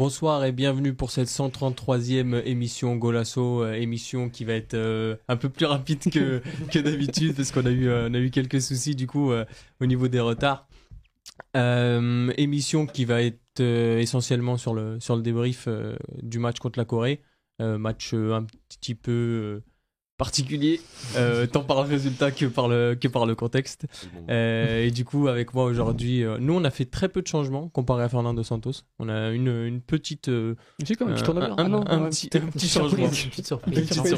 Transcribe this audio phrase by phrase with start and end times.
[0.00, 5.36] Bonsoir et bienvenue pour cette 133e émission Golasso, euh, émission qui va être euh, un
[5.36, 6.40] peu plus rapide que,
[6.72, 9.30] que d'habitude parce qu'on a eu euh, on a eu quelques soucis du coup
[9.78, 10.66] au niveau des retards.
[11.54, 15.68] Émission qui va être essentiellement sur le sur le débrief
[16.22, 17.20] du match contre la Corée,
[17.58, 19.60] match un petit peu
[20.20, 20.82] particulier
[21.16, 23.86] euh, tant par le résultat que par le que par le contexte.
[24.28, 27.26] Euh, et du coup, avec moi aujourd'hui, euh, nous on a fait très peu de
[27.26, 28.82] changements comparé à Fernando Santos.
[28.98, 31.54] On a une, une petite, euh, C'est quand même un petit un, tournoi.
[31.58, 33.08] un- non, un ouais, petit, petite- un petit petite changement.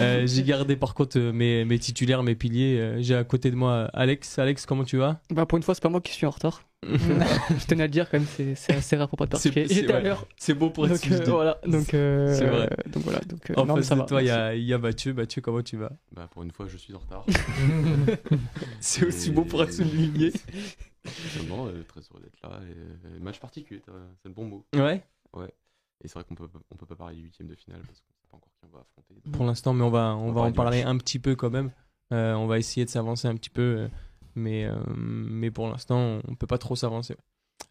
[0.00, 2.96] Euh, J'ai gardé par contre mes, mes titulaires, mes piliers.
[2.98, 4.38] J'ai à côté de moi Alex.
[4.38, 5.20] Alex, comment tu vas?
[5.30, 6.62] Bah, pour une fois, c'est pas moi qui suis en retard.
[6.88, 8.26] je tenais à le dire quand même,
[8.56, 9.66] c'est assez rare pour pas particulier.
[9.66, 10.02] c'est- J'étais à ouais.
[10.04, 10.26] l'heure.
[10.36, 11.58] C'est beau pour être Donc, euh, voilà.
[11.66, 12.70] Donc, euh, C'est vrai.
[12.86, 13.18] Donc voilà.
[13.20, 14.78] Donc, euh, En non, face ça de va, toi, il y a, il y a
[14.78, 15.12] Mathieu.
[15.12, 15.90] Mathieu, comment tu vas?
[16.12, 17.24] Bah, pour une fois, je suis en retard.
[18.80, 20.32] C'est aussi beau pour être souligné.
[21.48, 22.60] non, euh, très heureux d'être là.
[22.68, 23.80] Et, euh, match particulier,
[24.22, 24.66] c'est le bon mot.
[24.74, 25.02] Ouais.
[26.04, 28.12] Et c'est vrai qu'on peut, on peut pas parler du huitième de finale parce qu'on
[28.14, 29.14] sait pas encore qui on va affronter.
[29.24, 30.94] Donc, Pour l'instant, mais on va, on On va va en parler du parler match.
[30.94, 31.72] un petit peu quand même.
[32.12, 33.88] Euh, on va essayer de s'avancer un petit peu, euh,
[34.38, 37.16] mais, euh, mais pour l'instant, on peut pas trop s'avancer.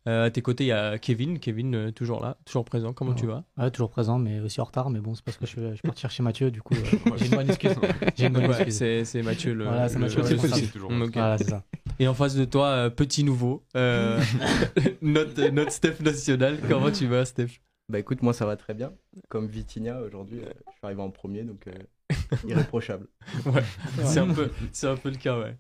[0.08, 1.40] Euh, à tes côtés, il y a Kevin.
[1.40, 2.94] Kevin, euh, toujours là, toujours présent.
[2.94, 3.44] Comment tu vas?
[3.58, 4.90] Ouais, toujours présent, mais aussi en retard.
[4.90, 7.26] Mais bon, c'est parce que je je suis parti chercher Mathieu, du coup, euh, j'ai
[7.28, 7.72] une bonne excuse.
[8.16, 8.76] J'ai une bonne Ouais, excuse.
[8.78, 9.64] c'est, c'est Mathieu le.
[9.66, 10.92] Voilà, c'est Mathieu, le- toujours.
[11.14, 11.64] Voilà, ça.
[12.00, 14.22] Et en face de toi, euh, petit nouveau, euh,
[15.02, 16.60] notre, notre Steph national.
[16.68, 17.60] Comment tu vas, Steph?
[17.90, 18.94] Bah écoute, moi ça va très bien.
[19.30, 21.68] Comme Vitinha aujourd'hui, euh, je suis arrivé en premier, donc
[22.48, 23.08] irréprochable.
[24.04, 25.58] C'est un peu, c'est un peu le cas, ouais.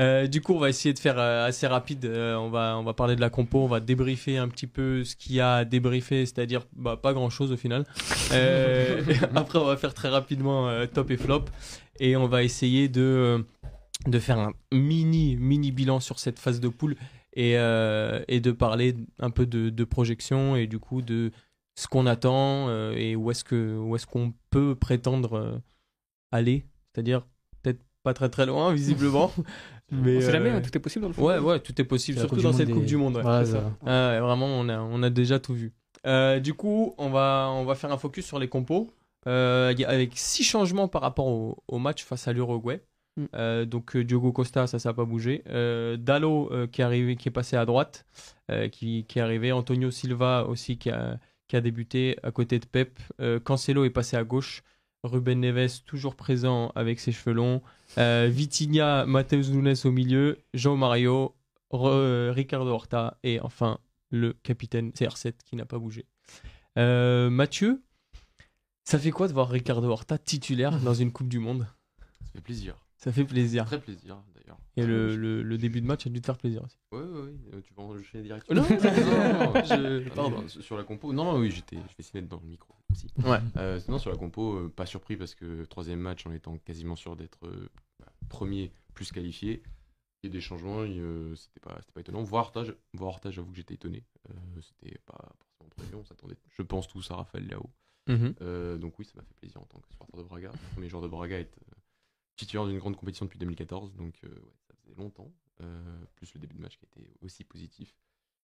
[0.00, 2.06] Euh, du coup, on va essayer de faire euh, assez rapide.
[2.06, 5.04] Euh, on va, on va parler de la compo, on va débriefer un petit peu
[5.04, 7.84] ce qu'il y a à débriefer, c'est-à-dire bah, pas grand-chose au final.
[9.34, 11.44] Après, on va faire très rapidement top et flop,
[12.00, 13.44] et on va essayer de,
[14.06, 16.96] de faire un mini, mini bilan sur cette phase de poule
[17.34, 21.32] et, et de parler un peu de, de projection et du coup de
[21.74, 25.60] ce qu'on attend et où est-ce que, où est-ce qu'on peut prétendre
[26.32, 27.26] aller, c'est-à-dire
[27.62, 29.32] peut-être pas très très loin visiblement.
[29.92, 31.24] mais On sait jamais, euh, hein, tout est possible dans le fond.
[31.26, 33.16] Ouais, ouais, tout est possible, surtout dans cette Coupe du Monde.
[33.16, 33.22] ouais.
[33.22, 33.52] Voilà, ça.
[33.52, 33.72] ça.
[33.86, 35.72] Ah ouais, vraiment, on a, on a déjà tout vu.
[36.06, 38.90] Euh, du coup, on va, on va faire un focus sur les compos.
[39.28, 42.82] Euh, y a- avec six changements par rapport au, au match face à l'Uruguay.
[43.16, 43.24] Mm.
[43.34, 45.44] Euh, donc Diogo Costa, ça, ça n'a pas bougé.
[45.48, 48.04] Euh, Dallo euh, qui est arrivé, qui est passé à droite,
[48.50, 49.52] euh, qui, qui est arrivé.
[49.52, 52.98] Antonio Silva aussi qui a, qui a débuté à côté de Pep.
[53.20, 54.62] Euh, Cancelo est passé à gauche.
[55.04, 57.62] Ruben Neves toujours présent avec ses cheveux longs.
[57.98, 60.38] Euh, Vitinha, Mateus Nunes au milieu.
[60.54, 61.34] Jean Mario,
[61.72, 63.78] Re- Ricardo Horta et enfin
[64.10, 66.06] le capitaine CR7 qui n'a pas bougé.
[66.78, 67.82] Euh, Mathieu,
[68.84, 71.66] ça fait quoi de voir Ricardo Horta titulaire dans une Coupe du Monde?
[72.24, 72.76] Ça fait plaisir.
[73.02, 73.64] Ça fait plaisir.
[73.64, 74.58] Très plaisir d'ailleurs.
[74.76, 76.76] Et le, le- le début de match a dû te faire plaisir aussi.
[76.92, 77.34] Ouais, ouais, ouais.
[77.54, 78.62] euh, Tu vas enchaîner directement.
[78.62, 80.48] Non, non, non, non, je- Ah, pardon.
[80.48, 81.12] Sur la compo.
[81.12, 81.76] Non, non, oui, j'étais.
[81.76, 83.08] Je vais essayer d'être dans le micro aussi.
[83.24, 83.38] Ouais.
[83.56, 86.94] Euh, sinon, sur la compo, euh, pas surpris parce que troisième match, en étant quasiment
[86.96, 87.68] sûr d'être euh,
[87.98, 89.62] bah, premier plus qualifié,
[90.22, 90.84] il y a des changements,
[91.34, 92.22] c'était pas, c'était pas étonnant.
[92.22, 94.04] Voir Horta, je- voir j'avoue que j'étais étonné.
[94.60, 95.18] C'était pas
[95.58, 97.68] forcément prévu, on s'attendait, je pense tous à Raphaël Lao.
[98.06, 98.78] Mhm.
[98.78, 100.52] Donc oui, ça m'a fait plaisir en tant que supporter de Braga.
[100.52, 101.50] Le premier joueur de Braga est
[102.36, 105.32] titulaire d'une grande compétition depuis 2014, donc euh, ouais, ça faisait longtemps.
[105.60, 107.94] Euh, plus le début de match qui était aussi positif.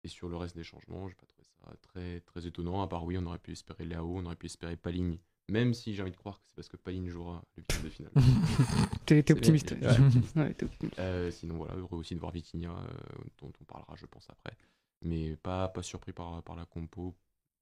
[0.04, 2.82] Et sur le reste des changements, j'ai pas trouvé ça très, très étonnant.
[2.82, 5.18] À part oui, on aurait pu espérer Léao, on aurait pu espérer Paligne,
[5.50, 7.90] même si j'ai envie de croire que c'est parce que Paligne jouera le huitième de
[7.90, 8.12] finale.
[9.06, 9.74] T'es optimiste.
[9.74, 10.36] optimiste.
[10.36, 11.00] Ouais, t'es optimiste.
[11.00, 14.58] Euh, sinon, voilà, heureux aussi de voir Vitinha, euh, dont on parlera, je pense, après.
[15.02, 17.16] Mais pas, pas surpris par, par la compo.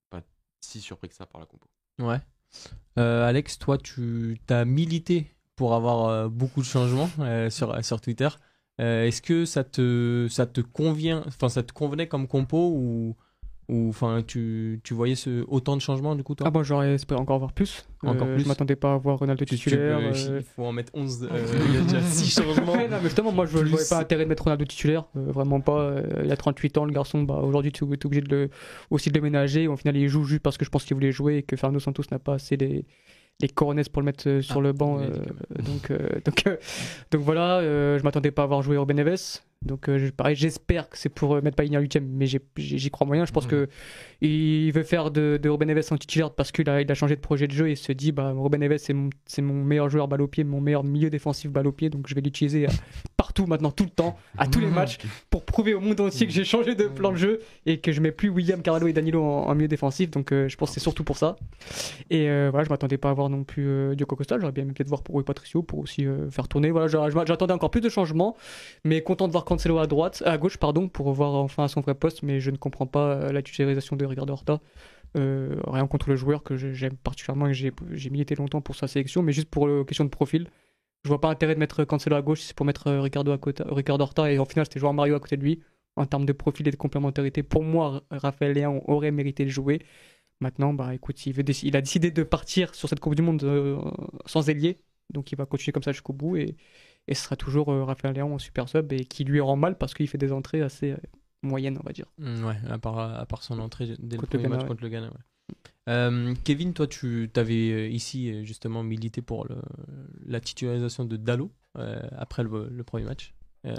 [0.10, 0.22] Pas
[0.60, 1.68] si surpris que ça par la compo.
[2.00, 2.20] Ouais.
[3.00, 8.02] Euh, Alex, toi, tu as milité pour avoir euh, beaucoup de changements euh, sur, sur
[8.02, 8.30] Twitter.
[8.80, 13.16] Euh, Est-ce que ça te, ça te convient, enfin, ça te convenait comme compo ou,
[13.70, 16.48] ou enfin, tu, tu voyais ce, autant de changements du coup, toi?
[16.48, 17.86] Ah bon, j'aurais espéré encore voir plus.
[18.02, 20.00] Encore Euh, plus Je m'attendais pas à voir Ronaldo Tu- tu titulaire.
[20.00, 21.30] peux- euh, Il faut en mettre 11.
[21.32, 22.74] euh, il y a déjà 6 changements.
[22.74, 25.62] Ouais, non, mais justement, moi je, Plus- voyais pas intérêt de mettre Ronaldo titulaire, vraiment
[25.62, 25.94] pas.
[26.24, 28.50] il a 38 ans, le garçon, bah, aujourd'hui tu es obligé de le,
[28.90, 29.68] aussi de le ménager.
[29.68, 31.80] Au final, il joue juste parce que je pense qu'il voulait jouer et que Fernando
[31.80, 32.84] Santos n'a pas assez les,
[33.42, 35.00] les coronets pour le mettre euh, sur Ah, le banc.
[35.00, 35.10] euh,
[35.64, 36.58] donc, euh, donc, euh,
[37.12, 39.42] donc voilà, je m'attendais pas à voir jouer Ruben Neves.
[39.64, 43.06] Donc euh, pareil, j'espère que c'est pour euh, mettre Payet en 8 mais j'y crois
[43.06, 43.26] moyen.
[43.26, 43.68] Je pense que
[44.22, 47.16] il veut faire de, de Ruben Neves en titulaire parce qu'il a, il a changé
[47.16, 49.88] de projet de jeu et se dit bah, Ruben Neves c'est mon, c'est mon meilleur
[49.88, 52.66] joueur balle au pied, mon meilleur milieu défensif balle au pied, donc je vais l'utiliser
[52.66, 52.70] à
[53.22, 54.98] partout maintenant, tout le temps, à tous les matchs,
[55.30, 58.02] pour prouver au monde entier que j'ai changé de plan de jeu et que je
[58.02, 60.10] mets plus William, Carvalho et Danilo en, en milieu défensif.
[60.10, 61.36] Donc euh, je pense que c'est surtout pour ça.
[62.10, 64.40] Et euh, voilà, je m'attendais pas à voir non plus euh, Diogo Costa.
[64.40, 66.72] J'aurais bien aimé peut-être voir pour Rui Patricio pour aussi euh, faire tourner.
[66.72, 68.36] Voilà, j'a- j'a- j'attendais encore plus de changements,
[68.86, 71.82] mais content de voir Cancelo à droite, à gauche, pardon, pour voir enfin à son
[71.82, 72.24] vrai poste.
[72.24, 74.60] Mais je ne comprends pas la titularisation de Ricardo Horta.
[75.16, 78.88] Rien contre le joueur que j'aime particulièrement et que j'ai j'ai milité longtemps pour sa
[78.88, 80.48] sélection, mais juste pour la question de profil.
[81.04, 83.38] Je vois pas intérêt de mettre Cancelo à gauche c'est pour mettre euh, Ricardo, à
[83.38, 85.62] côté, Ricardo Horta et en final c'était jouer Mario à côté de lui.
[85.98, 89.82] En termes de profil et de complémentarité, pour moi, Raphaël Léon aurait mérité de jouer.
[90.40, 93.44] Maintenant, bah écoute, il, veut il a décidé de partir sur cette Coupe du Monde
[93.44, 93.78] euh,
[94.26, 94.78] sans ailier,
[95.12, 96.56] donc il va continuer comme ça jusqu'au bout et,
[97.08, 99.78] et ce sera toujours euh, Raphaël Léon en super sub et qui lui rend mal
[99.78, 100.98] parce qu'il fait des entrées assez euh,
[101.44, 102.06] moyennes, on va dire.
[102.18, 104.62] Mm, Ouais, à part, à part son entrée dès le Contre le premier Ghana, match
[104.64, 104.68] ouais.
[104.70, 105.08] contre le Ghana.
[105.08, 105.20] ouais.
[105.90, 109.62] Euh, Kevin, toi, tu avais ici euh, justement milité pour le-
[110.26, 113.34] la titularisation de Dalo euh, après le, le premier match.
[113.66, 113.76] Euh,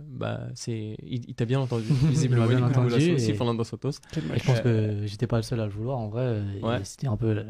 [0.00, 2.46] bah, c'est, il, il t'a bien entendu, visiblement.
[2.46, 3.90] Bien entendu Golasso aussi, et- Fernando Santos.
[4.16, 6.42] Et je pense que j'étais pas le seul à le vouloir en vrai.
[6.58, 6.84] et Ouais.
[6.84, 7.46] C'était un peu le,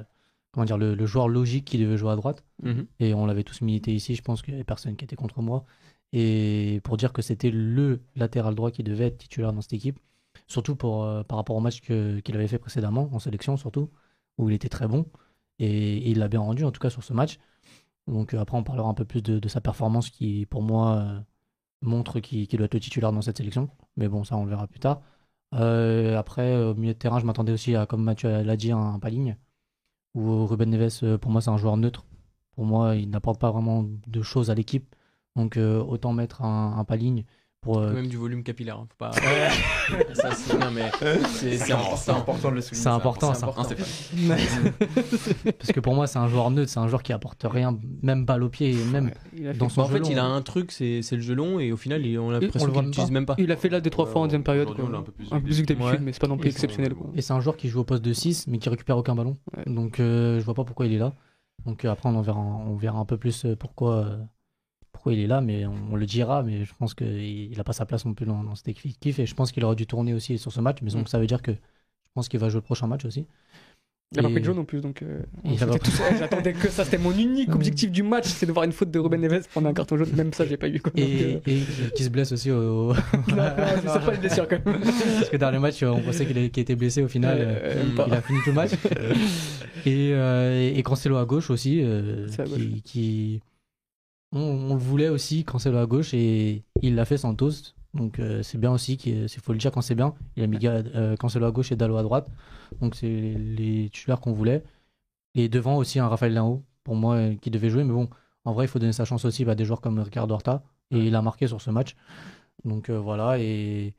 [0.52, 2.44] comment dire, le, le joueur logique qui devait jouer à droite.
[2.62, 2.87] Mhm.
[3.00, 4.14] Et on l'avait tous milité ici.
[4.14, 5.64] Je pense qu'il n'y avait personne qui était contre moi.
[6.12, 9.99] Et pour dire que c'était le latéral droit qui devait être titulaire dans cette équipe.
[10.46, 13.90] Surtout euh, par rapport au match qu'il avait fait précédemment, en sélection surtout,
[14.38, 15.06] où il était très bon.
[15.58, 17.38] Et, il l'a bien rendu, en tout cas sur ce match.
[18.06, 21.20] Donc euh, après, on parlera un peu plus de, sa performance qui, pour moi, euh,
[21.82, 23.70] montre qu'il doit être titulaire dans cette sélection.
[23.96, 25.02] Mais bon, ça, on le verra plus tard.
[25.52, 28.99] Après, au milieu de terrain, je m'attendais aussi à, comme Mathieu l'a dit, un, un
[28.99, 29.37] Paligne.
[30.14, 32.06] Ou Ruben Neves, pour moi, c'est un joueur neutre.
[32.54, 34.94] Pour moi, il n'apporte pas vraiment de choses à l'équipe.
[35.37, 37.25] Donc, autant mettre un, un Paligne
[37.66, 37.78] pour.
[37.80, 38.78] euh, Même du volume capillaire.
[38.78, 39.10] hein, Faut pas...
[40.14, 40.90] Ça, c'est- non, mais
[41.28, 42.16] c'est, important.
[42.16, 42.82] important de le souligner.
[42.82, 43.46] C'est important, ça.
[43.46, 43.74] important.
[45.58, 48.24] Parce que pour moi, c'est un joueur neutre, c'est un joueur qui apporte rien, même
[48.24, 49.10] balle au pied, même
[49.58, 51.72] dans son Bah, en fait, il a un truc, c'est, c'est le jeu long, et
[51.72, 53.12] au final, il- on a on l'impression qu'il même l'utilise pas.
[53.14, 53.34] même pas.
[53.38, 54.74] Il a fait là deux trois Ouais, fois en deuxième période.
[54.74, 54.84] quoi.
[54.84, 55.98] un peu plus Un peu plus que d'habitude, Ouais.
[56.00, 56.94] mais c'est pas non plus exceptionnel.
[56.94, 57.10] Quoi.
[57.14, 59.36] Et c'est un joueur qui joue au poste de 6, mais qui récupère aucun ballon.
[59.66, 61.12] Donc, euh, je vois pas pourquoi il est là.
[61.64, 64.16] Donc, euh, après, on, en verra, on verra un peu plus pourquoi, euh,
[64.96, 66.43] pourquoi il est là, mais on, on le dira.
[66.43, 69.19] Mais je pense qu'il n'a pas sa place non plus dans, dans cet effectif.
[69.19, 70.78] Et je pense qu'il aurait dû tourner aussi sur ce match.
[70.82, 71.06] Mais donc, Mm.
[71.08, 73.26] ça veut dire que je pense qu'il va jouer le prochain match aussi.
[74.12, 75.19] Il a pas pris de jaune en plus, donc euh,
[75.58, 76.84] j'attendais que ça.
[76.84, 79.66] C'était mon unique objectif du match, c'est de voir une faute de Ruben Neves prendre
[79.69, 80.10] un carton jaune.
[80.14, 80.78] Même ça, j'ai pas eu.
[80.78, 80.93] Quoi.
[80.94, 81.60] Et, euh, et
[81.92, 82.92] qui se blesse aussi au.
[83.28, 84.81] non, non, pas une blessure quand même.
[84.81, 87.02] Parce que dans le match, on pensait qu'il était blessé.
[87.02, 87.58] Au final, euh,
[87.99, 88.70] Euh, il a fini tout le match.
[89.87, 92.58] et, euh, et Cancelo à gauche aussi, euh, C'est à gauche.
[92.58, 93.40] qui, qui-
[94.32, 97.75] on, on le voulait aussi Cancelo à gauche et il l'a fait Santos.
[97.94, 100.14] Donc euh, c'est bien aussi, il faut le dire quand c'est bien.
[100.37, 102.28] Il a mis Ga- euh, Cancelo à gauche et Dallo à droite.
[102.81, 104.64] Donc c'est les titulaires qu'on voulait.
[105.34, 107.84] Et devant aussi un Raphaël Leao, pour moi, euh, qui devait jouer.
[107.84, 108.08] Mais bon,
[108.44, 110.62] en vrai, il faut donner sa chance aussi à des joueurs comme Ricardo Horta.
[110.90, 111.96] Et il a marqué sur ce match.
[112.64, 113.38] Donc voilà.
[113.38, 113.94] Et,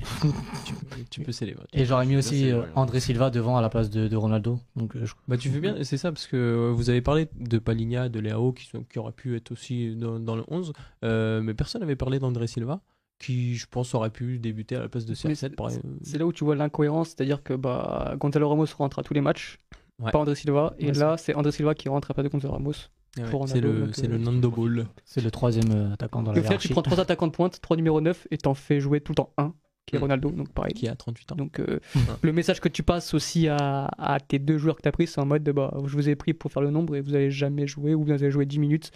[0.00, 1.64] Tu, tu peux célébrer.
[1.72, 2.62] et j'aurais mis aussi euh.
[2.74, 4.58] André Silva devant à la place de, de Ronaldo.
[4.76, 7.28] Donc euh, je- Bah tu fais bien, c'est ça, parce que euh, vous avez parlé
[7.38, 10.72] de Paligna, de Léao, qui, sont, qui auraient pu être aussi dans, dans le 11,
[11.04, 12.80] euh, mais personne n'avait parlé d'André Silva,
[13.18, 15.54] qui je pense aurait pu débuter à la place de Mais CR7.
[15.54, 15.70] par-
[16.02, 19.20] C'est là où tu vois l'incohérence, c'est-à-dire que bah, Gonzalo Ramos rentre à tous les
[19.20, 19.60] matchs,
[20.02, 20.10] Ouais.
[20.10, 22.30] pas André Silva, et Ouais, là c'est André Silva qui rentre à la place de
[22.32, 22.72] Gonzalo Ramos.
[23.16, 25.92] Ouais, pour c'est Ronaldo, le, donc, c'est euh, le Nando Ball c'est le troisième euh,
[25.92, 26.68] attaquant dans Et la au final, tu hiérarchie.
[26.72, 29.32] prends trois attaquants de pointe, trois numéros 9, et t'en fais jouer tout le temps
[29.38, 29.54] un,
[29.86, 30.02] qui est Mm.
[30.02, 30.72] Ronaldo, donc pareil.
[30.72, 31.36] qui a 38 ans.
[31.36, 32.00] Donc euh, Ouais.
[32.22, 35.06] le message que tu passes aussi à, à tes deux joueurs que tu as pris,
[35.06, 37.14] c'est en mode de, bah, je vous ai pris pour faire le nombre et vous
[37.14, 38.90] allez jamais jouer ou vous allez jouer 10 minutes.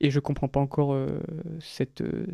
[0.00, 1.20] Et je comprends pas encore euh,
[1.60, 2.26] cette, euh,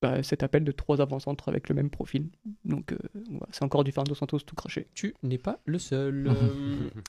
[0.00, 2.26] bah, cet appel de trois avant-centres avec le même profil.
[2.64, 2.98] Donc euh,
[3.30, 4.86] voilà, c'est encore du Fernando Santos tout craché.
[4.94, 6.30] Tu n'es pas le seul.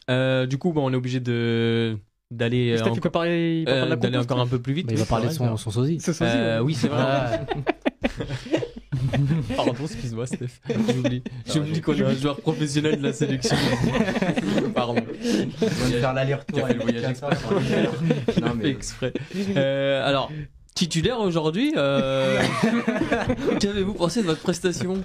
[0.09, 1.97] Euh, du coup, bon, on est obligé de
[2.31, 4.87] d'aller euh, encore, peut parler, euh, d'aller encore un peu plus vite?
[4.87, 5.99] Bah, il va parler de son, sosie.
[5.99, 6.65] Ce sosie, Euh, ouais.
[6.65, 7.45] oui, c'est vrai.
[9.55, 10.59] Pardon, excuse-moi, Steph.
[10.93, 11.23] J'oublie.
[11.47, 13.55] J'oublie qu'on est un joueur professionnel de la sélection.
[14.75, 14.95] Pardon.
[14.97, 15.67] On va
[15.99, 16.67] faire l'aller-retour.
[16.67, 19.13] Le voyage le- Non, Fait mais exprès.
[19.55, 20.31] Euh, alors,
[20.75, 22.41] titulaire aujourd'hui, euh...
[23.59, 25.03] qu'avez-vous pensé de votre prestation?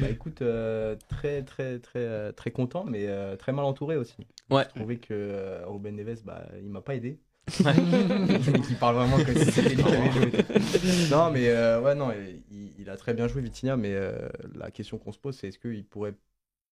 [0.00, 4.16] Bah écoute, euh, très très très euh, très content, mais euh, très mal entouré aussi.
[4.50, 4.64] Ouais.
[4.74, 7.18] Je trouvais que euh, Ruben Neves, bah, il m'a pas aidé.
[8.68, 10.32] il parle vraiment comme si c'était lui qui avait joué.
[11.08, 14.70] Non, mais euh, ouais, non, il, il a très bien joué Vitinha, mais euh, la
[14.70, 16.14] question qu'on se pose, c'est est-ce qu'il pourrait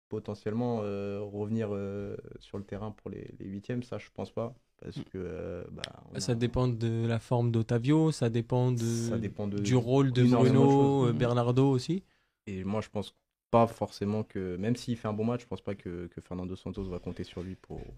[0.09, 3.83] potentiellement euh, revenir euh, sur le terrain pour les, les huitièmes?
[3.83, 7.51] Ça, je pense pas, parce que euh, bah, on Ça a- dépend de la forme
[7.51, 8.79] d'Otavio, ça dépend, de...
[8.85, 12.03] ça dépend de, du rôle de Bruno, euh, Bernardo aussi.
[12.47, 13.15] Et moi, je pense
[13.51, 16.57] pas forcément que, même s'il fait un bon match, je pense pas que, que Fernando
[16.57, 17.95] Santos va compter sur lui pour,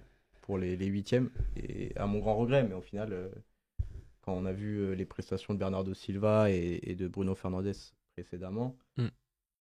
[0.51, 1.31] pour les, les huitièmes.
[1.57, 3.29] Et à mon grand regret, mais au final, euh,
[4.23, 7.73] quand on a vu euh, les prestations de Bernardo Silva et, et de Bruno Fernandes
[8.17, 9.07] précédemment, Mm.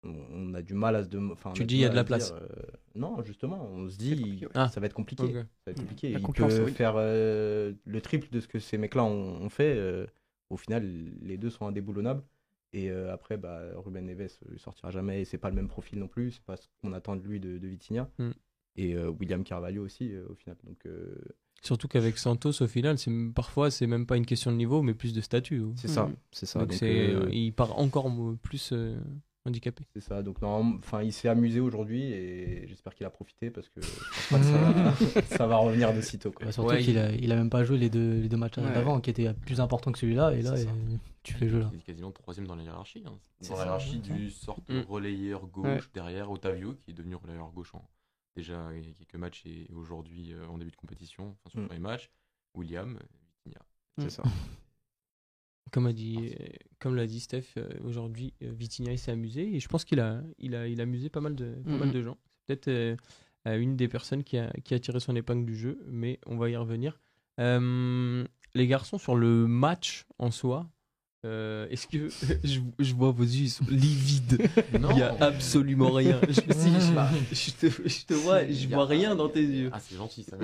[0.03, 1.39] on, on a du mal à se demander.
[1.53, 2.33] Tu dis, il y a de la place.
[2.93, 4.49] non, justement, on se dit, ouais.
[4.53, 4.67] Ah.
[4.67, 5.23] ça va être compliqué.
[5.23, 5.31] Ok.
[5.33, 6.09] Ça va être compliqué.
[6.11, 6.71] La Il peut oui.
[6.73, 9.73] faire euh, le triple de ce que ces mecs-là ont, ont fait.
[9.77, 10.05] euh,
[10.49, 10.83] au final,
[11.21, 12.21] les deux sont indéboulonnables.
[12.73, 15.21] Et euh, après, bah, Ruben Neves ne sortira jamais.
[15.21, 16.31] Et c'est pas le même profil non plus.
[16.33, 18.09] C'est pas ce qu'on attend de lui de, de Vitinha.
[18.19, 18.31] Mm.
[18.77, 20.57] Et euh, William Carvalho aussi, euh, au final.
[20.63, 21.15] Donc, euh,
[21.63, 24.93] Surtout qu'avec Santos, au final, c'est parfois c'est même pas une question de niveau, mais
[24.93, 25.61] plus de statut.
[25.61, 25.73] oh.
[25.77, 26.05] c'est ça.
[26.07, 26.15] Mm.
[26.31, 26.59] C'est ça.
[26.65, 28.11] Donc, euh, il part encore
[28.43, 28.97] plus euh,
[29.45, 29.83] handicapé.
[29.93, 30.21] C'est ça.
[30.21, 33.87] Donc, non, enfin, il s'est amusé aujourd'hui et j'espère qu'il a profité parce que je
[33.87, 36.31] pense pas que ça, va, ça va revenir de sitôt.
[36.31, 36.45] Quoi.
[36.47, 38.37] Bah, surtout Ouais, qu'il il- a, il a même pas joué les deux, les deux
[38.37, 38.71] matchs Ouais.
[38.73, 40.33] d'avant qui étaient plus importants que celui-là.
[40.35, 40.53] Et là,
[41.23, 41.69] tu fais jouer là.
[41.73, 43.03] Il est quasiment troisième dans la hiérarchie.
[43.07, 43.17] hein.
[43.39, 43.65] C'est Dans la ça.
[43.65, 44.81] hiérarchie du sort Mm.
[44.87, 45.79] relayeur gauche Ouais.
[45.95, 47.87] derrière Otavio, qui est devenu relayeur gauche en
[48.35, 51.61] déjà il y a quelques matchs et aujourd'hui euh, en début de compétition, enfin sur
[51.61, 51.73] Mm.
[51.73, 52.09] les matchs.
[52.55, 52.99] William, euh,
[53.45, 53.65] Vitinha.
[53.99, 54.23] C'est ça.
[55.71, 56.45] Comme, a dit, euh,
[56.79, 60.21] comme l'a dit Steph, euh, aujourd'hui, Vitinha il s'est amusé et je pense qu'il a,
[60.37, 61.77] il a, il a amusé pas mal de, pas Mhm.
[61.79, 62.17] mal de gens.
[62.47, 62.97] C'est peut-être
[63.45, 66.49] une des personnes qui a, qui a tiré son épingle du jeu, mais on va
[66.49, 66.99] y revenir.
[67.39, 70.69] Euh, les garçons, sur le match en soi,
[71.25, 72.07] euh, est-ce que
[72.43, 74.37] je, je vois vos yeux ils sont livides
[74.79, 76.19] Non Il y a absolument rien.
[76.27, 79.69] Je, si, je, Bah, je te, je te vois, je vois rien dans tes yeux.
[79.73, 80.37] Ah, c'est gentil, ça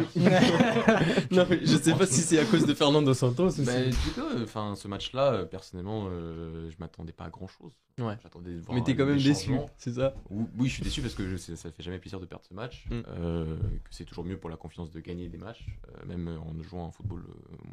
[1.31, 3.97] non, mais je sais pas si c'est à cause de Fernando Santos ou Mais si-
[4.07, 7.73] du coup, euh, enfin, ce match-là, euh, personnellement, euh, je m'attendais pas à grand-chose.
[7.99, 8.17] Ouais.
[8.23, 10.13] J'attendais de voir Mais t'es quand même déçu, c'est ça?
[10.29, 12.85] Ou- Oui, je suis déçu parce que ça fait jamais plaisir de perdre ce match.
[12.89, 13.01] Mm.
[13.17, 15.65] euh, que c'est toujours mieux pour la confiance de gagner des matchs,
[16.07, 17.23] même en jouant un football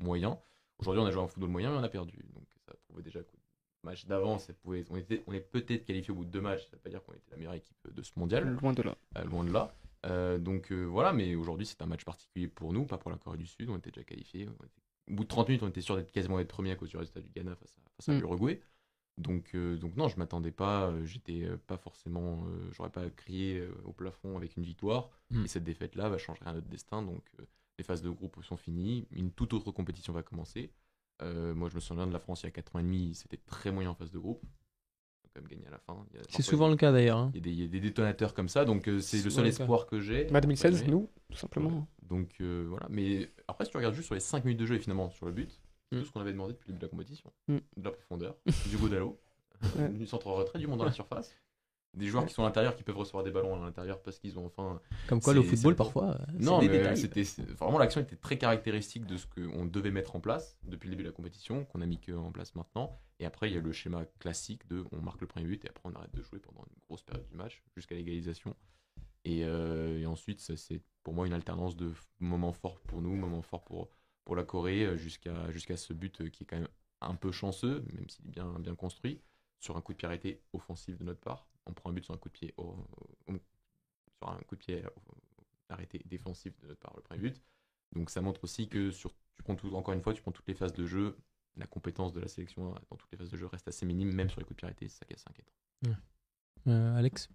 [0.02, 0.38] moyen.
[0.78, 2.14] Aujourd'hui, on a joué un football moyen, mais on a perdu.
[2.34, 6.16] Donc ça prouvait déjà que le match d'avant, on, était, on est peut-être qualifié au
[6.16, 6.64] bout de deux matchs.
[6.64, 8.96] Ça veut pas dire qu'on était la meilleure équipe de ce mondial, Loin de là.
[9.16, 9.74] euh, loin de là.
[10.06, 13.16] Euh, donc euh, voilà, mais aujourd'hui, c'est un match particulier pour nous, pas pour la
[13.18, 13.68] Corée du Sud.
[13.70, 14.46] On était déjà était-
[15.10, 16.96] Au bout de 30 minutes, on était sûr d'être quasiment être premier à cause du
[16.96, 18.18] résultat du Ghana face à, face à Mm.
[18.20, 18.60] l'Uruguay.
[19.16, 23.92] Donc, euh, donc non, je m'attendais pas, j'étais pas forcément, euh, j'aurais pas crié au
[23.92, 25.10] plafond avec une victoire.
[25.30, 25.44] Mm.
[25.44, 27.02] Et cette défaite-là va changer à notre destin.
[27.02, 27.44] Donc euh,
[27.78, 30.70] les phases de groupe sont finies, une toute autre compétition va commencer.
[31.22, 33.14] Euh, moi, je me souviens de la France il y a 4 ans et demi,
[33.14, 34.40] c'était très moyen en phase de groupe.
[34.44, 36.06] On a quand même gagné à la fin.
[36.12, 37.18] Il y a- C'est souvent le cas d'ailleurs.
[37.18, 37.30] hein.
[37.34, 39.30] Il y, a des, il y a des détonateurs comme ça, donc euh, c'est le
[39.30, 40.24] seul espoir que j'ai.
[40.26, 41.00] Bah, 2016, entre guillemets.
[41.00, 41.88] nous, tout simplement.
[42.02, 44.76] Donc euh, voilà, mais après, si tu regardes juste sur les 5 minutes de jeu
[44.76, 45.50] et finalement sur le but,
[45.90, 46.00] c'est Mm.
[46.00, 47.32] tout ce qu'on avait demandé depuis le début de la compétition.
[47.48, 47.56] Mm.
[47.78, 48.36] De la profondeur,
[48.70, 49.18] du Godalo,
[49.92, 51.34] du centre retrait, du monde dans la surface.
[51.94, 54.38] Des joueurs qui sont à l'intérieur qui peuvent recevoir des ballons à l'intérieur parce qu'ils
[54.38, 54.80] ont enfin.
[55.08, 56.96] Comme quoi, le football, parfois, euh, Non, mais détails.
[56.96, 57.24] c'était
[57.58, 61.02] vraiment l'action était très caractéristique de ce qu'on devait mettre en place depuis le début
[61.04, 63.00] de la compétition, qu'on a mis que en place maintenant.
[63.20, 65.68] Et après, il y a le schéma classique de on marque le premier but et
[65.68, 68.54] après on arrête de jouer pendant une grosse période du match jusqu'à l'égalisation.
[69.24, 73.42] Et, euh, et ensuite, c'est pour moi une alternance de moments forts pour nous, moments
[73.42, 73.88] forts pour,
[74.24, 76.68] pour la Corée, euh, jusqu'à jusqu'à ce but euh, qui est quand même
[77.00, 79.20] un peu chanceux, même s'il est bien, bien construit,
[79.58, 81.48] sur un coup de pied arrêté offensif de notre part.
[81.68, 82.76] On prend un but sur un coup de pied, au-
[83.26, 83.32] au-
[84.18, 84.82] sur un coup de pied
[85.68, 87.42] arrêté défensif de notre part, le premier but.
[87.94, 90.48] Donc ça montre aussi que sur, tu prends tout, encore une fois, tu prends toutes
[90.48, 91.16] les phases de jeu,
[91.56, 94.30] la compétence de la sélection dans toutes les phases de jeu reste assez minime, même
[94.30, 95.52] sur les coups de pied arrêtés, c'est ça qui est assez inquiétant.
[96.66, 97.28] Euh, Alex?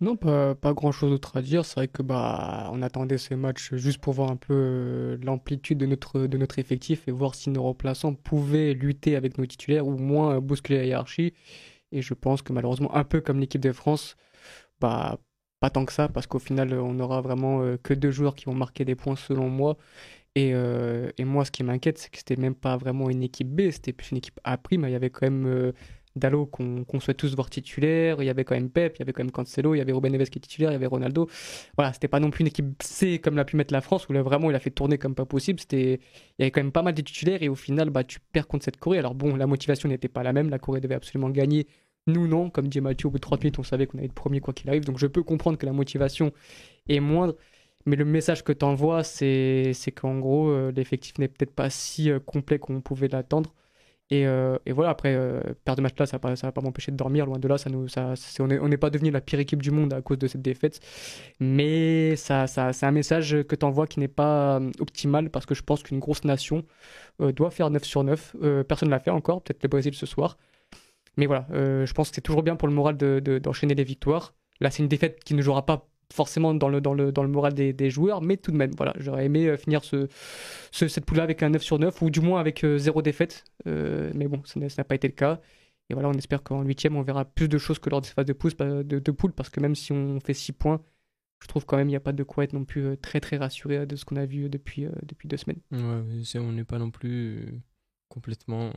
[0.00, 1.64] Non, pas, pas grand chose d'autre à dire.
[1.64, 5.78] C'est vrai que bah on attendait ces matchs juste pour voir un peu euh, l'amplitude
[5.78, 9.86] de notre, de notre effectif et voir si nos remplaçants pouvaient lutter avec nos titulaires
[9.86, 11.32] ou moins euh, bousculer la hiérarchie.
[11.92, 14.16] Et je pense que malheureusement, un peu comme l'équipe de France,
[14.80, 15.18] bah
[15.60, 18.46] pas tant que ça, parce qu'au final, on n'aura vraiment euh, que deux joueurs qui
[18.46, 19.76] vont marquer des points selon moi.
[20.36, 23.48] Et, euh, et moi, ce qui m'inquiète, c'est que c'était même pas vraiment une équipe
[23.48, 24.58] B, c'était plus une équipe A'.
[24.72, 25.72] Il y avait quand même
[26.16, 29.02] Dallo qu'on qu'on souhaite tous voir titulaire, il y avait quand même Pep, il y
[29.02, 31.28] avait quand même Cancelo, il y avait Ruben qui est titulaire, il y avait Ronaldo.
[31.76, 34.12] Voilà, c'était pas non plus une équipe C comme l'a pu mettre la France, où
[34.12, 35.60] là vraiment il a fait tourner comme pas possible.
[35.72, 35.98] Il
[36.38, 38.64] y avait quand même pas mal de titulaires et au final, bah, tu perds contre
[38.64, 38.98] cette Corée.
[38.98, 41.66] Alors bon, la motivation n'était pas la même, la Corée devait absolument gagner.
[42.06, 44.14] Nous non, comme dit Mathieu, au bout de 30 minutes, on savait qu'on allait être
[44.14, 46.32] premier quoi qu'il arrive, donc je peux comprendre que la motivation
[46.88, 47.36] est moindre.
[47.86, 51.70] Mais le message que tu envoies, c'est c'est qu'en gros, euh, l'effectif n'est peut-être pas
[51.70, 53.54] si euh, complet qu'on pouvait l'attendre.
[54.12, 56.90] Et, euh, et voilà, après, euh, perdre de match là, ça ça va pas m'empêcher
[56.90, 57.26] de dormir.
[57.26, 57.86] Loin de là, ça nous,
[58.40, 60.80] on n'est pas devenu la pire équipe du monde à cause de cette défaite.
[61.38, 65.54] Mais ça, c'est un message que tu envoies qui n'est pas euh, optimal parce que
[65.54, 66.64] je pense qu'une grosse nation
[67.20, 68.34] doit faire 9 sur 9.
[68.42, 70.38] Euh, personne ne l'a fait encore, peut-être le Brésil ce soir.
[71.16, 73.84] Mais voilà, je pense que c'est toujours bien pour le moral de- de- d'enchaîner les
[73.84, 74.34] victoires.
[74.60, 77.28] Là, c'est une défaite qui ne jouera pas forcément dans le, dans le, dans le
[77.28, 80.08] moral des, des joueurs, mais tout de même, voilà, j'aurais aimé euh, finir ce,
[80.72, 83.44] ce- cette poule-là avec un 9 sur 9, ou du moins avec euh, zéro défaite.
[83.66, 85.40] Euh, mais bon, ça n'a pas été le cas.
[85.88, 88.26] Et voilà, on espère qu'en huitième, on verra plus de choses que lors des phases
[88.26, 90.80] de, pouce, de, de poule, parce que même si on fait 6 points,
[91.42, 93.38] je trouve quand même il n'y a pas de quoi être non plus très très
[93.38, 95.60] rassuré de ce qu'on a vu depuis, depuis deux semaines.
[95.72, 97.60] Ouais, on n'est pas non plus.
[98.08, 98.72] complètement.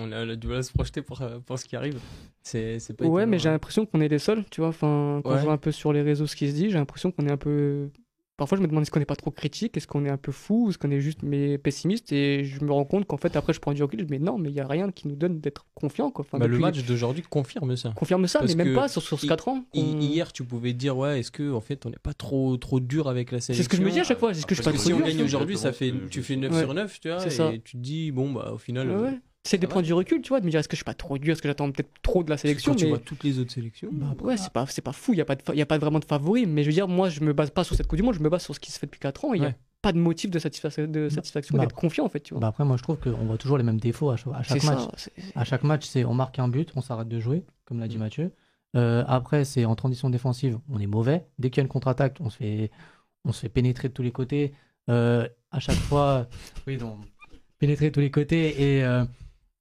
[0.00, 2.00] On a, du mal à se projeter pour, euh, pour ce qui arrive.
[2.42, 3.52] C'est c'est pas Ouais, mais j'ai hein.
[3.52, 4.68] l'impression qu'on est les seuls, tu vois.
[4.70, 5.38] Enfin, quand Ouais.
[5.38, 7.32] je vois un peu sur les réseaux ce qui se dit, j'ai l'impression qu'on est
[7.32, 7.90] un peu.
[8.36, 10.32] Parfois, je me demande est-ce qu'on n'est pas trop critique, est-ce qu'on est un peu
[10.32, 13.52] fou, est-ce qu'on est juste mais pessimiste, et je me rends compte qu'en fait, après,
[13.52, 15.06] je prends du recul, je me dis mais non, mais il y a rien qui
[15.06, 16.24] nous donne d'être confiant, quoi.
[16.26, 17.92] Enfin, Bah, le match d'aujourd'hui confirme ça.
[17.94, 19.64] confirme ça, Parce mais même pas sur, sur ce hi- 4 ans.
[19.72, 23.08] Hier, tu pouvais dire, ouais, est-ce que en fait, on n'est pas trop, trop dur
[23.08, 23.54] avec la sélection?
[23.54, 24.82] C'est ce que je me dis à chaque fois, est-ce que je suis Parce pas
[24.82, 26.40] que trop si on gagne aujourd'hui, ça fait, tu fais dis.
[26.42, 26.58] 9 Ouais.
[26.60, 27.52] sur 9, tu vois, et ça.
[27.64, 29.20] tu te dis, bon, bah, au final, Ouais, euh, ouais.
[29.46, 30.84] C'est de ça prendre du recul, tu vois, de me dire est-ce que je suis
[30.84, 32.72] pas trop dur, est-ce que j'attends peut-être trop de la sélection.
[32.72, 35.12] quand tu mais- vois toutes les autres sélections, Bah, Ouais, c'est pas, c'est pas fou,
[35.12, 36.72] il n'y a, pas de fa- y a pas vraiment de favoris, mais je veux
[36.74, 38.54] dire, moi, je me base pas sur cette Coupe du Monde, je me base sur
[38.54, 40.86] ce qui se fait depuis 4 ans, il n'y a pas de motif de, satisfa-
[40.90, 42.40] de satisfaction, bah, d'être confiant, en fait, tu vois.
[42.40, 44.60] Bah après, moi je trouve qu'on voit toujours les mêmes défauts à chaque, à c'est
[44.60, 44.80] chaque match.
[44.96, 45.10] ça.
[45.36, 47.98] À chaque match, c'est on marque un but, on s'arrête de jouer, comme l'a dit
[47.98, 48.32] Mathieu.
[48.76, 51.26] Euh, après, c'est en transition défensive, on est mauvais.
[51.38, 52.70] Dès qu'il y a une contre-attaque, on se fait,
[53.26, 54.54] on se fait pénétrer de tous les côtés.
[54.88, 56.28] Euh, à chaque fois,
[56.66, 56.98] oui, donc
[57.58, 58.78] pénétrer de tous les côtés.
[58.78, 59.04] Et, euh,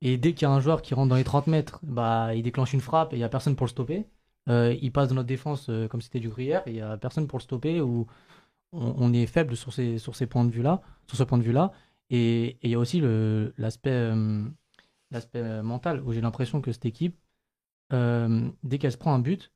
[0.03, 2.43] et dès qu'il y a un joueur qui rentre dans les 30 mètres, bah, il
[2.43, 4.05] déclenche une frappe et il n'y a personne pour le stopper.
[4.49, 6.81] Euh, il passe dans notre défense euh, comme si c'était du gruyère et il n'y
[6.81, 7.81] a personne pour le stopper.
[7.81, 8.05] Ou
[8.73, 11.43] on, on est faible sur ces, sur ces points de vue-là, sur ce point de
[11.43, 11.71] vue-là.
[12.09, 14.43] Et et il y a aussi le- l'aspect euh,
[15.11, 17.17] l'aspect euh, mental où j'ai l'impression que cette équipe,
[17.93, 19.51] euh, dès qu'elle se prend un but,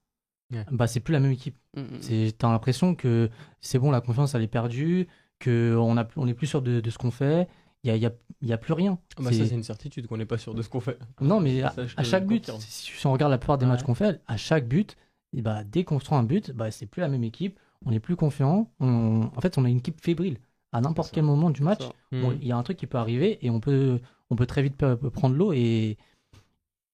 [0.53, 0.65] Ouais.
[0.71, 1.57] bah, c'est plus la même équipe.
[1.75, 1.97] Mm, mm.
[2.01, 5.07] C'est- T'as l'impression que c'est bon, la confiance elle est perdue,
[5.43, 7.49] qu'on on est plus sûr de, de ce qu'on fait.
[7.83, 8.99] Il y a, il y a- il y a plus rien.
[9.17, 10.97] Ah bah, C'est- ça, c'est une certitude qu'on n'est pas sûr de ce qu'on fait.
[11.21, 13.71] non, mais à, chaque but, si, si on regarde la plupart des Ouais.
[13.71, 14.97] matchs qu'on fait, à chaque but,
[15.35, 17.59] et bah, dès qu'on se prend un but, bah, c'est plus la même équipe.
[17.85, 18.69] On est plus confiant.
[18.79, 20.39] On- En fait, on a une équipe fébrile.
[20.73, 21.93] À n'importe quel moment du match, ça.
[22.11, 22.37] bon, Mm.
[22.41, 24.75] il y a un truc qui peut arriver et on peut, on peut très vite
[25.13, 25.53] prendre l'eau.
[25.53, 25.97] Et,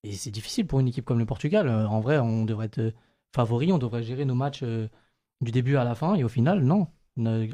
[0.03, 1.67] et c'est difficile pour une équipe comme le Portugal.
[1.67, 2.91] Euh, En vrai, on devrait être euh,
[3.33, 4.87] favori, on devrait gérer nos matchs euh,
[5.41, 6.15] du début à la fin.
[6.15, 6.87] Et au final, non.
[7.17, 7.49] Une,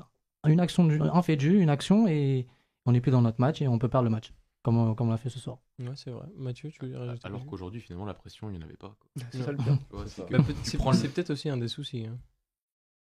[0.48, 2.48] une action, de jeu- un fait de jeu, une action, et
[2.86, 5.08] on n'est plus dans notre match et on peut perdre le match, comme, on- comme
[5.08, 5.60] on l'a fait ce soir.
[5.80, 6.28] Ouais, c'est vrai.
[6.36, 8.96] Mathieu, tu veux rajouter Alors quelque qu'aujourd'hui, finalement, la pression, il n'y en avait pas.
[9.00, 9.10] quoi.
[9.32, 9.64] C'est ça le Non.
[9.64, 9.78] pire.
[9.90, 12.06] Tu vois, c'est que- Bah, peut- c'est prends le- c'est peut-être aussi un des soucis.
[12.06, 12.18] hein.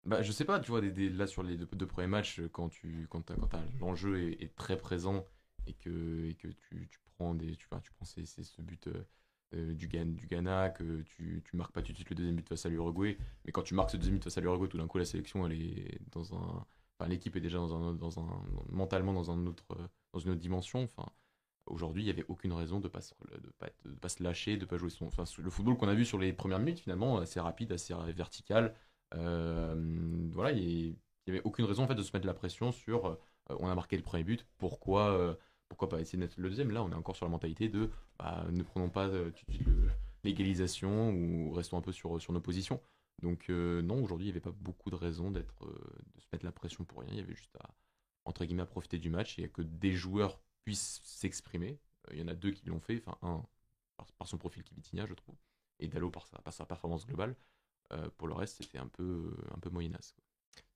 [0.06, 2.40] Bah, je sais pas, tu vois, des, des- là sur les deux, deux premiers matchs,
[2.40, 5.24] euh, quand, tu, quand, t'as- quand t'as- l'enjeu est, est très présent
[5.66, 8.60] et que, et que tu, tu prends, des, tu, vois, tu prends ces- ces- ce
[8.60, 9.02] but euh,
[9.54, 12.36] euh, du, Ghana, du Ghana, que tu, tu marques pas tout de suite le deuxième
[12.36, 14.76] but face à l'Uruguay, mais quand tu marques ce deuxième but face à l'Uruguay, tout
[14.78, 16.66] d'un coup la sélection, elle est dans un.
[16.98, 20.40] Enfin, l'équipe est déjà dans un, dans un, mentalement dans, autre, euh, dans une autre
[20.40, 20.82] dimension.
[20.84, 21.08] Enfin,
[21.66, 25.06] aujourd'hui, il n'y avait aucune raison de de pas, se lâcher, de pas jouer son.
[25.06, 28.74] Enfin, le football qu'on a vu sur les premières minutes, finalement, assez rapide, assez vertical.
[29.14, 29.74] Euh,
[30.32, 30.96] voilà, il n'y
[31.28, 33.16] avait aucune raison en fait de se mettre la pression sur euh,
[33.48, 35.36] on a marqué le premier but, pourquoi,
[35.68, 36.70] pourquoi pas essayer de mettre le deuxième?
[36.70, 39.10] Là, on est encore sur la mentalité de bah, ne prenons pas
[40.24, 42.80] l'égalisation ou restons un peu sur nos positions.
[43.22, 46.26] Donc, euh, non, aujourd'hui, il n'y avait pas beaucoup de raisons d'être, euh, de se
[46.32, 47.10] mettre la pression pour rien.
[47.12, 47.70] Il y avait juste à,
[48.24, 51.78] entre guillemets, profiter du match et que des joueurs puissent s'exprimer.
[52.08, 53.44] Euh, il y en a deux qui l'ont fait, enfin, un
[54.18, 55.36] par, son profil qui Vitinha, je trouve,
[55.78, 57.36] et Dallo par sa, performance globale.
[58.16, 59.70] Pour le reste, c'était un peu, un peu.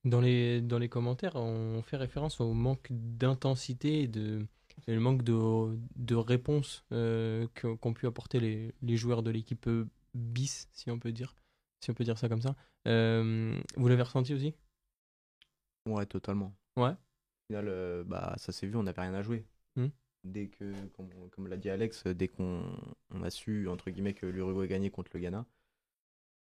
[0.05, 4.46] Dans les, dans les commentaires, on fait référence au manque d'intensité et, de,
[4.87, 9.68] le manque de, de réponse qu'ont pu apporter les, les joueurs de l'équipe
[10.14, 11.35] bis, si on peut dire,
[11.81, 12.55] si on peut dire ça comme ça.
[12.87, 14.55] Euh, vous l'avez ressenti aussi?
[15.87, 16.55] Ouais, totalement.
[16.77, 16.91] Ouais.
[16.91, 19.45] Au final, euh, bah, ça s'est vu, on n'avait rien à jouer.
[19.77, 19.88] Hmm.
[20.25, 22.62] Dès que, comme, comme l'a dit Alex, dès qu'on
[23.11, 25.47] on a su, entre guillemets, que l'Uruguay gagnait contre le Ghana,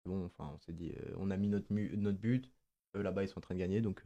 [0.06, 2.50] bon, enfin, on s'est dit, euh, on a mis notre, mu- notre but,
[2.96, 4.02] eux là-bas, ils sont en train de gagner, donc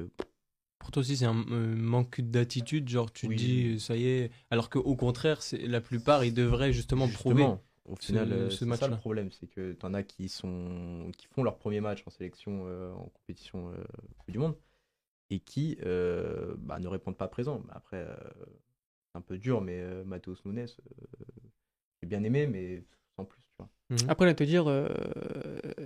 [0.78, 4.70] Pour toi aussi, c'est un manque d'attitude, genre tu te dis ça y est, alors
[4.70, 7.46] qu'au contraire, la plupart ils devraient justement, prouver.
[7.88, 11.26] Au final, euh, ce ça le problème, c'est que tu en as qui, sont, qui
[11.26, 13.84] font leur premier match en sélection, euh, en compétition euh,
[14.28, 14.56] du Monde,
[15.30, 17.62] et qui euh, bah, ne répondent pas présent.
[17.70, 18.14] Après, euh,
[19.06, 21.04] c'est un peu dur, mais euh, Matheus Nunes, euh,
[22.02, 22.84] j'ai bien aimé, mais
[23.16, 23.70] sans plus, tu vois.
[23.90, 24.10] Mhm.
[24.10, 24.88] Après, là, te dire euh,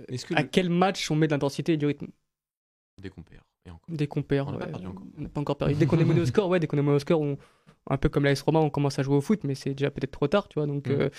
[0.09, 2.07] Est-ce que à le- quel match on met de l'intensité et du rythme?
[3.01, 3.43] Dès qu'on perd.
[3.65, 3.95] Et encore.
[3.95, 4.49] Dès qu'on perd.
[4.49, 4.71] On n'a pas ouais.
[4.71, 5.05] perdu encore.
[5.17, 5.75] On n'a pas encore perdu.
[5.75, 7.37] Dès qu'on est mené au score, ouais, dès qu'on est mené au score, on,
[7.89, 10.11] un peu comme l'AS Roma, on commence à jouer au foot, mais c'est déjà peut-être
[10.11, 10.67] trop tard, tu vois.
[10.67, 10.95] Donc, Mhm.
[11.01, 11.09] euh,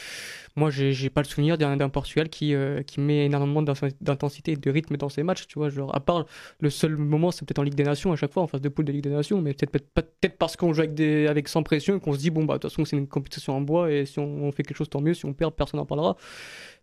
[0.56, 4.56] moi, j'ai pas le souvenir d'un Portugal qui, euh, qui met énormément d'in- d'intensité et
[4.56, 5.68] de rythme dans ses matchs, tu vois.
[5.68, 6.24] Genre, à part
[6.60, 8.68] le seul moment, c'est peut-être en Ligue des Nations à chaque fois, en phase de
[8.68, 11.48] poule de Ligue des Nations, mais peut-être peut peut-être parce qu'on joue avec, des, avec
[11.48, 13.60] sans pression et qu'on se dit, bon, bah, de toute façon, c'est une compétition en
[13.60, 15.12] bois et si on, on fait quelque chose, tant mieux.
[15.14, 16.16] Si on perd, personne n'en parlera.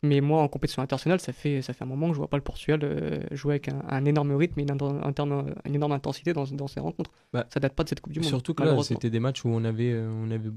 [0.03, 2.37] Mais moi, en compétition internationale, ça fait, ça fait un moment que je vois pas
[2.37, 5.91] le Portugal euh, jouer avec un, un énorme rythme et une, inten- interne- une énorme
[5.91, 7.11] intensité dans, dans ses rencontres.
[7.33, 8.27] Bah, ça date pas de cette Coupe du Monde.
[8.29, 10.49] Surtout que là, c'était des matchs où on avait, euh, on avait,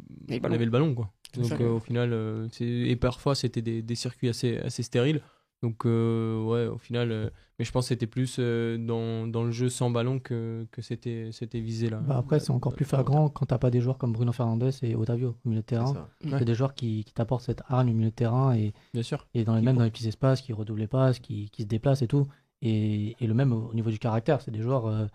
[0.42, 1.10] on avait le ballon, quoi.
[1.36, 5.20] Donc euh, au final, euh, et parfois c'était des, des circuits assez, assez stériles.
[5.62, 9.44] Donc, euh, ouais, au final, euh, mais je pense que c'était plus euh, dans, dans
[9.44, 12.00] le jeu sans ballon que, que c'était c'était visé là.
[12.06, 14.94] Bah après, c'est encore plus flagrant quand t'as pas des joueurs comme Bruno Fernandes et
[14.94, 16.06] Otavio au milieu de terrain.
[16.22, 16.44] C'est Ouais.
[16.44, 19.26] des joueurs qui, qui t'apportent cette hargne au milieu de terrain et, Bien sûr.
[19.32, 21.66] et dans les, même dans les petits espaces, qui redoublent les passes, qui, qui se
[21.68, 22.26] déplacent et tout.
[22.60, 25.06] Et, et le même au au niveau du caractère, c'est des joueurs euh,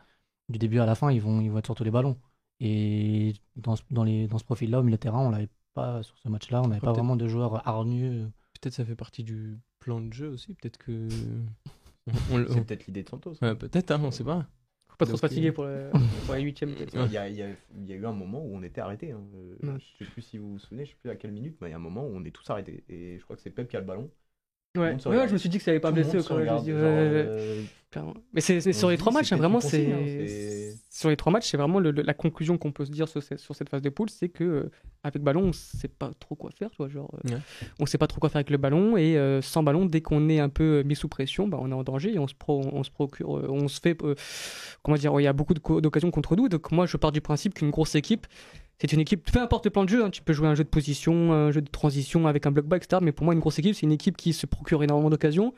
[0.49, 2.17] du début à la fin, ils vont, ils vont être sur tous les ballons.
[2.59, 6.03] Et dans ce, dans les, dans ce profil-là, au milieu de terrain, on l'avait pas
[6.03, 8.29] sur ce match-là, on n'avait pas vraiment de joueurs hargneux.
[8.59, 10.53] Peut-être ça fait partie du plan de jeu aussi.
[10.55, 11.07] Peut-être que.
[12.49, 13.35] C'est peut-être l'idée de Santos.
[13.41, 14.45] Ouais, peut-être, hein, on sait pas.
[14.89, 15.91] Faut pas trop se fatiguer pour, le,
[16.25, 16.73] pour la huitième.
[16.73, 16.95] peut-être.
[17.05, 19.11] Il y, a, il il y eu un moment où on était arrêté.
[19.11, 19.21] Hein.
[19.35, 19.79] Euh, Ouais.
[19.99, 21.71] Je sais plus si vous vous souvenez, je sais plus à quelle minute, mais il
[21.71, 22.83] y a un moment où on est tous arrêtés.
[22.89, 24.09] Et je crois que c'est Pep qui a le ballon.
[24.77, 27.25] Ouais, je me suis dit que ça allait pas ouais, ouais, ouais.
[27.27, 27.63] euh.
[28.33, 31.47] Mais c'est sur les trois matchs, hein, vraiment, c'est hein, c'est- sur les trois matchs,
[31.49, 33.82] c'est vraiment le- le- la conclusion qu'on peut se dire sur, cette- sur cette phase
[33.84, 34.71] de poule, c'est que euh,
[35.04, 37.41] avec ballon, on sait pas trop quoi faire, tu vois, genre, euh, Ouais.
[37.80, 40.28] on sait pas trop quoi faire avec le ballon et euh, sans ballon, dès qu'on
[40.30, 42.65] est un peu mis sous pression, bah, on est en danger et on se, pro-
[42.73, 44.15] on se procure, euh, on se fait, euh,
[44.84, 46.49] comment dire, il y a beaucoup d'occasions contre nous.
[46.49, 48.25] Donc moi, je pars du principe qu'une grosse équipe,
[48.82, 50.63] c'est une équipe, peu importe le plan de jeu, hein, tu peux jouer un jeu
[50.63, 52.99] de position, un jeu de transition avec un bloc bas, etc.
[53.04, 55.54] Mais pour moi, une grosse équipe, c'est une équipe qui se procure énormément d'occasions,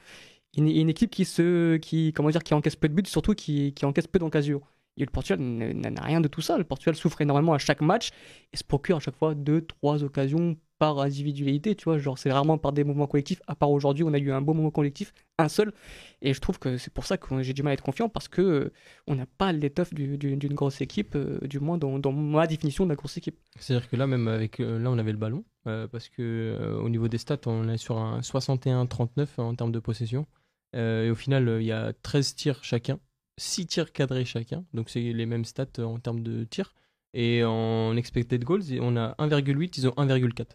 [0.57, 3.73] une, une équipe qui se, qui, comment dire, qui encaisse peu de buts, surtout qui,
[3.73, 4.61] qui encaisse peu d'occasions.
[5.01, 6.57] Et le Portugal n'a rien de tout ça.
[6.59, 8.11] Le Portugal souffre énormément à chaque match
[8.53, 11.75] et se procure à chaque fois deux, trois occasions par individualité.
[11.75, 13.41] Tu vois, genre c'est rarement par des mouvements collectifs.
[13.47, 15.73] À part aujourd'hui, on a eu un beau moment collectif, un seul.
[16.21, 18.27] Et je trouve que c'est pour ça que j'ai du mal à être confiant parce
[18.27, 18.71] que
[19.07, 22.83] on n'a pas l'étoffe du- du- d'une grosse équipe, euh, du moins dans, ma définition
[22.85, 23.39] de la grosse équipe.
[23.59, 24.59] C'est-à-dire que là, même avec.
[24.59, 25.43] euh, là, on avait le ballon.
[25.67, 29.79] euh, parce que au niveau des stats, on est sur un 61-39 en termes de
[29.79, 30.25] possession.
[30.73, 32.99] Et au final, il y a 13 tirs chacun.
[33.37, 34.65] 6 tirs cadrés chacun.
[34.73, 36.73] Donc, c'est les mêmes stats euh, en termes de tirs.
[37.13, 40.45] Et en expected goals, on a 1,8, ils ont 1,4.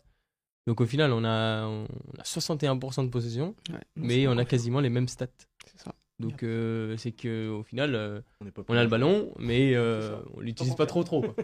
[0.66, 1.86] Donc, au final, on a, on
[2.18, 3.54] a 61% de possession.
[3.94, 5.26] mais on a quasiment les mêmes stats.
[5.66, 5.94] C'est ça.
[6.18, 10.74] Donc, euh, c'est que au final, euh, On, a le ballon, mais euh, on l'utilise
[10.74, 11.20] pas trop trop.
[11.20, 11.34] Quoi.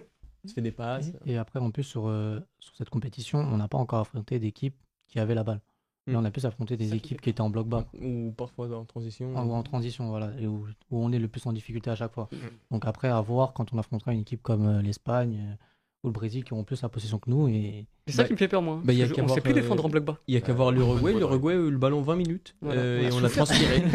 [0.45, 1.13] On se fait des passes.
[1.27, 4.77] Et après, en plus, sur, euh, sur cette compétition, on n'a pas encore affronté d'équipes
[5.09, 5.61] qui avaient la balle.
[6.09, 7.85] Là, on a plus affronté des équipes qui étaient en bloc bas.
[8.01, 9.37] Ou parfois en transition.
[9.37, 12.13] En, en transition, voilà, et où, où on est le plus en difficulté à chaque
[12.13, 12.29] fois.
[12.33, 12.37] Mm.
[12.73, 15.55] Donc après, à voir quand on affrontera une équipe comme euh, l'Espagne euh,
[16.03, 17.47] ou le Brésil qui auront plus la possation que nous.
[17.47, 18.81] Et C'est ça Bah, qui me fait peur, moi.
[18.83, 20.19] bah, y a Parce que qu'à on voir, sait plus euh, défendre en bloc bas.
[20.27, 21.13] Il y a qu'à voir l'Uruguay.
[21.15, 22.81] L'Uruguay a eu le ballon 20 minutes Voilà.
[22.81, 23.45] euh, On a et on a souffert.
[23.47, 23.79] transpiré.
[23.81, 23.93] Le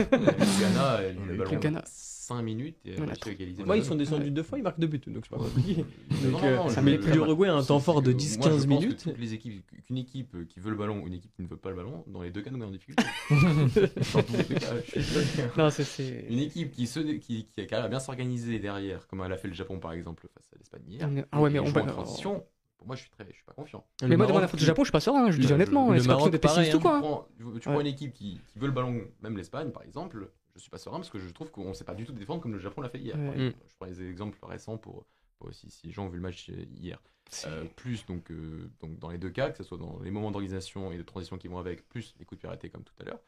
[0.62, 1.84] Ghana, le ballon le Ghana.
[2.28, 3.64] 5 minutes et a a réussi à égaliser.
[3.64, 3.98] Ouais, ils sont Ouais.
[4.00, 5.02] descendus deux fois, ils marquent deux buts.
[5.08, 5.76] Donc c'est pas compliqué.
[6.24, 8.18] Donc, non, euh, non, ça le- met mais l'Uruguay a un temps fort de que
[8.18, 9.04] moi, 10-15 je pense que minutes.
[9.04, 11.58] toutes les équipes, qu'une équipe qui veut le ballon ou une équipe qui ne veut
[11.58, 13.04] pas le ballon, dans les deux cas, nous met en difficulté.
[13.30, 15.26] Dans tous les deux cas, je suis désolé.
[15.58, 16.26] Non, c'est- c'est.
[16.30, 19.54] Une équipe qui, se, qui, qui à bien s'organiser derrière, comme elle a fait le
[19.54, 21.10] Japon par exemple face à l'Espagne hier.
[21.32, 22.44] Ah, ouais, mais on en transition.
[22.78, 23.84] Pour moi, je suis très, je suis pas confiant.
[24.08, 25.56] Mais moi, devant la faute du Japon, je suis pas serein, je le dis Le-
[25.56, 25.92] honnêtement.
[25.92, 26.92] le pas Maroc, pareil, ou quoi.
[26.92, 27.00] Tu hein.
[27.02, 27.60] prends, tu- tu Ouais.
[27.74, 30.78] prends une équipe qui, qui veut le ballon, même l'Espagne par exemple, je suis pas
[30.78, 32.90] serein parce que je trouve qu'on sait pas du tout défendre comme le Japon l'a
[32.90, 33.16] fait hier.
[33.18, 33.36] Ouais.
[33.48, 33.66] exemple.
[33.68, 35.06] Je prends les exemples récents pour,
[35.40, 37.02] pour si, si les gens ont vu le match euh, hier.
[37.46, 40.32] Euh, plus donc, euh, donc dans les deux cas, que ce soit dans les moments
[40.32, 43.04] d'organisation et de transition qui vont avec, plus les coups de arrêtés comme tout à
[43.04, 43.20] l'heure,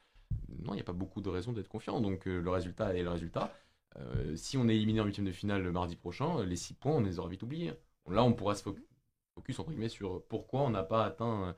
[0.64, 2.00] non, il n'y a pas beaucoup de raisons d'être confiant.
[2.02, 3.54] Donc euh, le résultat est le résultat.
[4.36, 7.02] Si on est éliminé en huitième de finale le mardi prochain, les six points, on
[7.02, 7.74] les aura vite oubliés.
[8.10, 8.78] Là, on pourra se fo-
[9.36, 11.56] focus entre guillemets sur pourquoi on n'a pas atteint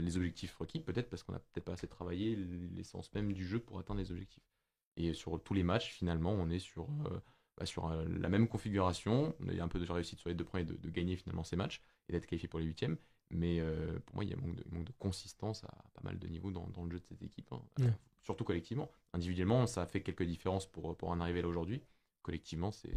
[0.00, 2.36] les objectifs requis, peut-être parce qu'on n'a peut-être pas assez travaillé
[2.74, 4.42] l'essence même du jeu pour atteindre les objectifs.
[4.96, 7.20] Et sur tous les matchs, finalement, on est sur, euh,
[7.56, 9.34] bah, sur euh, la même configuration.
[9.40, 11.44] On a eu un peu de réussite sur les deux premiers de, de gagner finalement
[11.44, 12.96] ces matchs et d'être qualifié pour les huitièmes.
[13.30, 16.02] Mais euh, pour moi, il y a un manque de, manque de consistance à pas
[16.02, 17.52] mal de niveaux dans, dans le jeu de cette équipe.
[17.52, 17.62] hein.
[17.78, 17.92] Ouais.
[18.22, 18.90] Surtout collectivement.
[19.12, 21.82] Individuellement, ça a fait quelques différences pour, pour en arriver là aujourd'hui.
[22.22, 22.96] Collectivement, c'est-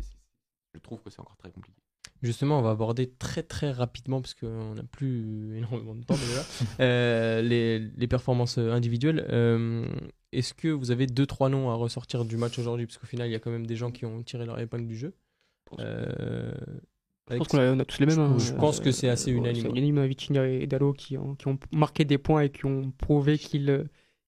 [0.73, 1.81] je trouve que c'est encore très compliqué.
[2.23, 6.45] Justement, on va aborder très très rapidement, parce qu'on n'a plus énormément de temps déjà,
[6.79, 9.25] euh, les, les performances individuelles.
[9.29, 9.85] Euh,
[10.31, 12.85] Est-ce que vous avez deux trois noms à ressortir du match aujourd'hui?
[12.87, 14.87] Parce qu'au final, il y a quand même des gens qui ont tiré leur épingle
[14.87, 15.13] du jeu.
[15.79, 16.51] Euh,
[17.29, 18.15] Je pense qu'on a, on a tous les mêmes.
[18.15, 18.37] Je- hein.
[18.39, 19.63] je pense que c'est assez unanime.
[19.63, 22.91] C'est unanime, Vitinha et Dallo qui ont, qui ont marqué des points et qui ont
[22.97, 23.83] prouvé qu'ils euh,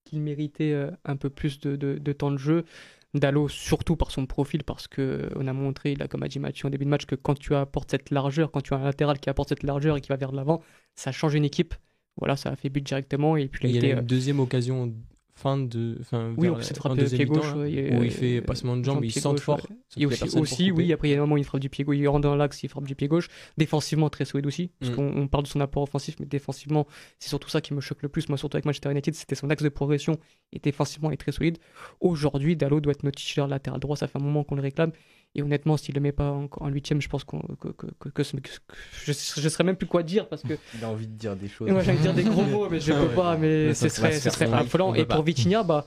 [0.06, 2.66] qu'ils méritaient euh, un peu plus de, de- de temps de jeu.
[3.14, 6.68] Dallo, surtout par son profil, parce que on a montré, là, comme a dit Mathieu
[6.68, 9.20] en début de match, que quand tu apportes cette largeur, quand tu as un latéral
[9.20, 10.62] qui apporte cette largeur et qui va vers l'avant,
[10.96, 11.74] ça change une équipe.
[12.18, 13.36] Voilà, ça a fait but directement.
[13.38, 14.94] Et puis, il il y a a été, une deuxième occasion
[15.40, 15.98] fin de.
[16.02, 17.54] Enfin, Oui, on frappé deuxième pied gauche.
[17.56, 19.66] là, ouais, où il fait passement de jambes, il centre fort.
[19.98, 21.96] Et aussi, aussi oui, après il y a un moment il frappe du pied gauche,
[21.98, 23.28] il rentre dans l'axe, il frappe du pied gauche.
[23.58, 24.96] Défensivement très solide aussi, parce Mm.
[24.96, 26.86] qu'on on parle de son apport offensif, mais défensivement
[27.20, 28.30] c'est surtout ça qui me choque le plus.
[28.30, 30.18] Moi surtout avec Manchester United, c'était son axe de progression
[30.54, 31.58] et défensivement il est très solide.
[32.02, 34.92] Aujourd'hui, Dallo doit être notre titulaire latéral droit, ça fait un moment qu'on le réclame.
[35.36, 39.50] Et honnêtement, s'il le met pas en, en huitième, je pense qu'on, que, je, je
[39.50, 41.70] serais même plus quoi dire parce que Il a envie de dire des choses.
[41.70, 43.16] moi, j'allais dire des gros mots, mais je Ah peux ouais.
[43.16, 44.94] pas, mais ce ça serait, se ce serait affolant.
[44.96, 45.22] Et pour.
[45.24, 45.86] Vitinha, bah,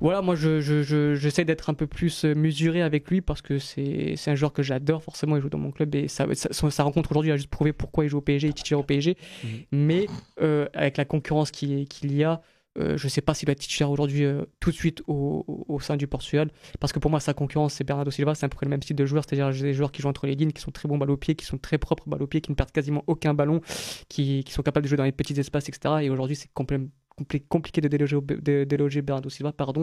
[0.00, 3.58] Voilà, moi je, je, je- j'essaie d'être un peu plus mesuré avec lui parce que
[3.58, 5.02] c'est, un joueur que j'adore.
[5.02, 7.72] Forcément, il joue dans mon club et ça, ça- sa rencontre aujourd'hui a juste prouvé
[7.72, 9.16] pourquoi il joue au PSG, il titulaire au PSG.
[9.42, 9.50] Mhm.
[9.72, 10.06] Mais
[10.42, 12.42] euh, avec la concurrence qui- qu'il y a,
[12.78, 15.96] euh, je sais pas s'il va être titulaire aujourd'hui euh, tout de suite au, sein
[15.96, 16.50] du Portugal.
[16.80, 18.34] Parce que pour moi, sa concurrence, c'est Bernardo Silva.
[18.34, 20.34] C'est à peu le même style de joueur, c'est-à-dire des joueurs qui jouent entre les
[20.34, 22.40] lignes, qui sont très bons balle au pied, qui sont très propres balle au pied,
[22.40, 23.60] qui ne perdent quasiment aucun ballon,
[24.08, 25.96] qui, qui sont capables de jouer dans les petits espaces, etc.
[26.02, 29.52] Et aujourd'hui, c'est complè- compli- compliqué de déloger, de déloger Bernardo Silva.
[29.52, 29.82] pardon.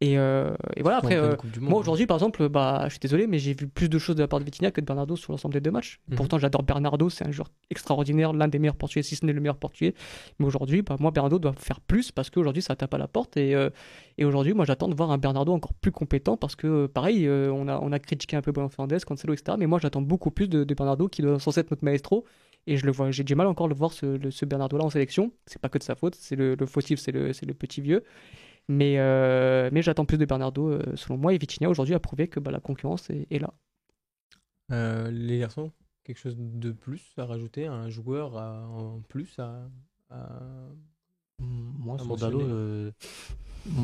[0.00, 1.16] Et, euh, et voilà, après.
[1.16, 1.80] Euh, moi hein.
[1.80, 4.28] aujourd'hui, par exemple, bah, je suis désolé, mais j'ai vu plus de choses de la
[4.28, 6.00] part de Vitinha que de Bernardo sur l'ensemble des deux matchs.
[6.08, 6.16] Mhm.
[6.16, 9.40] Pourtant, j'adore Bernardo, c'est un joueur extraordinaire, l'un des meilleurs portugais, si ce n'est le
[9.40, 9.94] meilleur portugais.
[10.38, 13.36] Mais aujourd'hui, bah, moi, Bernardo doit faire plus parce qu'aujourd'hui, ça tape à la porte.
[13.36, 13.70] Et, euh,
[14.18, 17.68] et aujourd'hui, moi, j'attends de voir un Bernardo encore plus compétent parce que, pareil, on,
[17.68, 19.56] a, on a critiqué un peu Bruno Fernandes, Cancelo, etc.
[19.58, 22.24] Mais moi, j'attends beaucoup plus de, de Bernardo qui doit censé être notre maestro.
[22.66, 24.90] Et je le vois, j'ai du mal encore de voir ce, le- ce Bernardo-là en
[24.90, 25.32] sélection.
[25.46, 27.80] C'est pas que de sa faute, c'est le, le fautif, c'est le, c'est le petit
[27.80, 28.02] vieux.
[28.68, 31.32] Mais, euh, mais j'attends plus de Bernardo, euh, selon moi.
[31.34, 33.54] Et Vitinha, aujourd'hui, a prouvé que bah, la concurrence est, est là.
[34.72, 35.70] Euh, les garçons,
[36.02, 39.68] quelque chose de plus à rajouter, un joueur à- en plus à.
[40.10, 40.40] à-
[41.38, 42.90] Moi, À sur Dalo, euh,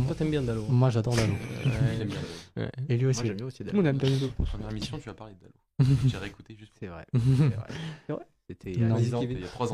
[0.06, 0.64] Toi, t'aimes bien Dalo.
[0.68, 1.32] moi j'adore Dalo.
[1.34, 2.18] Ouais, J'aime bien.
[2.56, 2.70] ouais.
[2.88, 3.26] Et lui Moi, aussi.
[3.26, 3.82] j'aime bien aussi Dalo.
[3.82, 4.28] Danilo.
[4.44, 5.52] Première émission, tu as parlé de Dalo.
[6.08, 6.72] J'ai réécouté juste.
[6.80, 7.06] C'est vrai.
[7.14, 8.26] C'est vrai.
[8.48, 8.96] C'était il y a Non.
[8.96, 9.22] 10 ans.
[9.22, 9.72] Il y a 3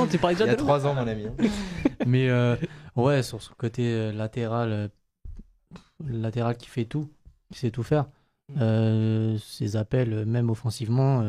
[0.00, 1.26] ans tu parlais Il y a de Dalo 3 ans, mon ami.
[1.26, 1.34] hein.
[2.06, 2.56] Mais euh,
[2.96, 4.88] ouais, sur ce côté euh, latéral, euh,
[6.04, 7.08] latéral qui fait tout,
[7.52, 8.06] qui sait tout faire.
[8.58, 11.22] Euh, ces appels, même offensivement,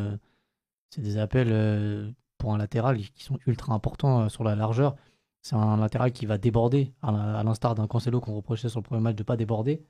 [0.90, 4.96] c'est des appels pour un latéral qui sont ultra importants sur la largeur.
[5.44, 9.02] C'est un latéral qui va déborder, à l'instar d'un Cancelo qu'on reprochait sur le premier
[9.02, 9.82] match de pas déborder.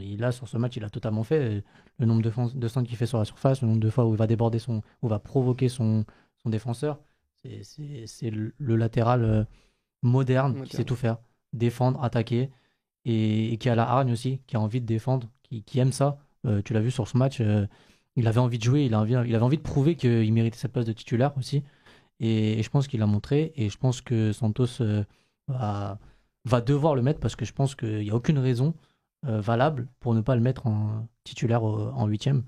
[0.00, 1.62] Et là, sur ce match, il a totalement fait.
[1.98, 4.12] Le nombre de, de centres qu'il fait sur la surface, le nombre de fois où
[4.14, 6.04] il va déborder son, où il va provoquer son,
[6.44, 7.00] son défenseur.
[7.62, 9.44] C'est- le, latéral euh,
[10.02, 10.68] moderne, Moderne.
[10.68, 11.18] qui sait tout faire.
[11.52, 12.50] Défendre, attaquer.
[13.06, 15.92] Et, et qui a la hargne aussi, qui a envie de défendre, qui, qui aime
[15.92, 16.18] ça.
[16.46, 17.66] Euh, tu l'as vu sur ce match, euh,
[18.16, 20.56] il avait envie de jouer, il, a envie, il avait envie de prouver qu'il méritait
[20.56, 21.62] cette place de titulaire aussi.
[22.20, 23.52] Et, et je pense qu'il l'a montré.
[23.56, 25.04] Et je pense que Santos euh,
[25.48, 25.98] va,
[26.46, 28.74] va devoir le mettre parce que je pense qu'il n'y a aucune raison
[29.26, 32.44] valable pour ne pas le mettre en titulaire en huitième.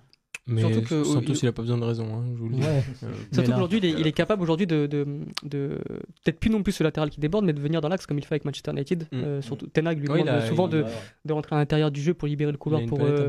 [0.49, 2.55] Mais Surtout que- Santos, il- il a pas besoin de raison, hein, je vous le
[2.55, 2.61] dis.
[2.63, 2.85] Ouais.
[3.03, 5.05] Euh, Surtout qu'aujourd'hui, il, est- il est capable aujourd'hui de, de,
[5.43, 5.79] de-
[6.25, 8.25] peut-être plus non plus ce latéral qui déborde, mais de venir dans l'axe comme il
[8.25, 9.09] fait avec Manchester United.
[9.11, 9.17] Mm.
[9.17, 10.85] Euh, surtout Tenag lui Ouais, demande a- souvent de,
[11.25, 13.29] de rentrer à l'intérieur du jeu pour libérer le couloir pour, euh,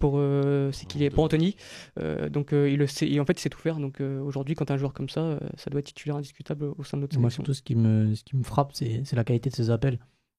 [0.00, 0.20] pour
[0.72, 1.56] c'est qu'il est pour Anthony.
[1.98, 3.78] Euh, donc euh, il le sait, et en fait il sait tout faire.
[3.78, 6.96] Donc euh, aujourd'hui, quand un joueur comme ça, ça doit être titulaire indiscutable au sein
[6.98, 7.42] de notre Moi, sélection.
[7.44, 9.98] surtout, ce qui me, ce qui me frappe, c'est c'est la qualité de ses appels.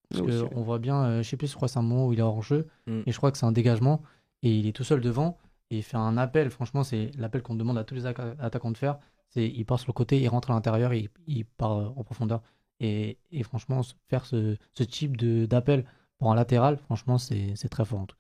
[0.10, 2.14] Parce qu'on voit bien, euh, je sais plus, je crois que c'est un moment où
[2.14, 3.00] il est hors jeu, Mm.
[3.08, 4.02] et je crois que c'est un dégagement,
[4.44, 5.38] et il est tout seul devant,
[5.72, 6.52] et il fait un appel.
[6.52, 9.00] Franchement, c'est l'appel qu'on demande à tous les atta- attaquants de faire.
[9.30, 12.04] C'est il part sur le côté, il rentre à l'intérieur, il, il part euh, en
[12.04, 12.42] profondeur.
[12.80, 15.86] Et, et franchement, faire ce, ce type de- d'appel
[16.20, 18.18] pour un latéral, franchement, c'est c'est très fort en tout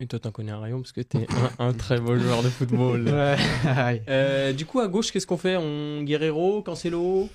[0.00, 1.26] Et toi, t'en connais un rayon parce que t'es
[1.58, 3.04] un, un très beau joueur de football.
[3.06, 3.94] cas.
[4.08, 5.56] Euh, du coup, à gauche, qu'est-ce qu'on fait?
[5.56, 7.28] On Guerrero, Cancelo?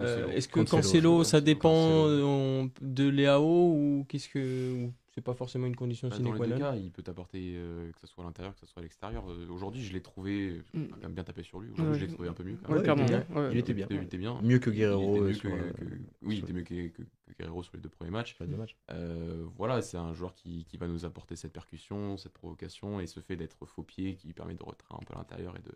[0.00, 2.70] Euh, Est-ce que Cancelo, Cancelo, ça dépend Cancelo.
[2.80, 6.38] de Léao ou qu'est-ce que ou c'est pas forcément une condition Bah, sine dans les
[6.38, 8.66] qua deux non cas, il peut t'apporter euh, que ce soit à l'intérieur, que ce
[8.66, 9.30] soit à l'extérieur.
[9.30, 10.62] Euh, Aujourd'hui, je l'ai trouvé.
[10.72, 10.80] Mm.
[10.80, 11.70] On a quand même bien tapé sur lui.
[11.70, 11.98] Aujourd'hui, Ouais.
[12.00, 12.56] je l'ai trouvé un peu mieux.
[12.62, 12.82] quand Ouais, même.
[12.82, 13.04] clairement.
[13.06, 13.48] il était ouais, ouais.
[13.52, 13.86] Il était bien.
[13.90, 14.40] Il était bien.
[14.42, 15.14] Mieux que Il Guerrero.
[15.16, 15.84] était mieux sur, que- que-
[16.22, 18.36] oui, il était mieux que, que- que Guerrero sur les deux premiers matchs.
[18.40, 18.56] deux.
[18.90, 23.06] Euh, voilà, c'est un joueur qui, qui va nous apporter cette percussion, cette provocation et
[23.06, 25.72] ce fait d'être faux pied qui permet de retraire un peu à l'intérieur et de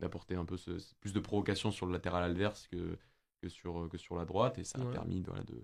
[0.00, 2.96] d'apporter un peu ce, plus de provocation sur le latéral adverse que,
[3.42, 5.62] que, sur, que sur la droite et ça a permis voilà, de,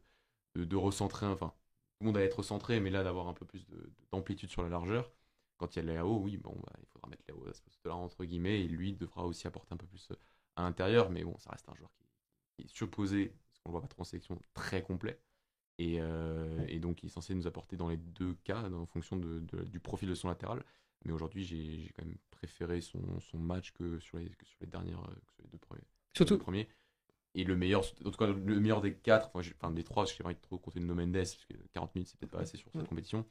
[0.56, 1.54] de, de recentrer, enfin,
[1.98, 4.62] tout le monde à être centré, mais là d'avoir un peu plus de- d'amplitude sur
[4.62, 5.10] la largeur.
[5.58, 7.94] Quand il y a Léao, oui, bon, bah, il faudra mettre Léao à ce poste-là
[7.94, 10.16] entre guillemets et lui devra aussi apporter un peu plus euh,
[10.56, 12.04] à l'intérieur, mais bon, ça reste un joueur qui,
[12.56, 15.20] qui est supposé, parce qu'on le voit pas trop en sélection, très complet.
[15.78, 19.16] Et, euh, et donc il est censé nous apporter dans les deux cas en fonction
[19.16, 20.64] de, de- du profil de son latéral.
[21.04, 24.66] Mais aujourd'hui j'ai quand même préféré son, son match que sur les, que sur les
[24.66, 25.82] dernières euh, que sur les deux premiers.
[25.82, 26.68] les Surtout, deux premiers.
[27.38, 30.34] Et le meilleur, en tout cas le meilleur des quatre, enfin, des trois, j'ai envie
[30.34, 32.70] de trop compter de No Mendes, parce que 40 minutes c'est peut-être pas assez sur
[32.72, 32.88] cette Ouais.
[32.88, 33.24] compétition.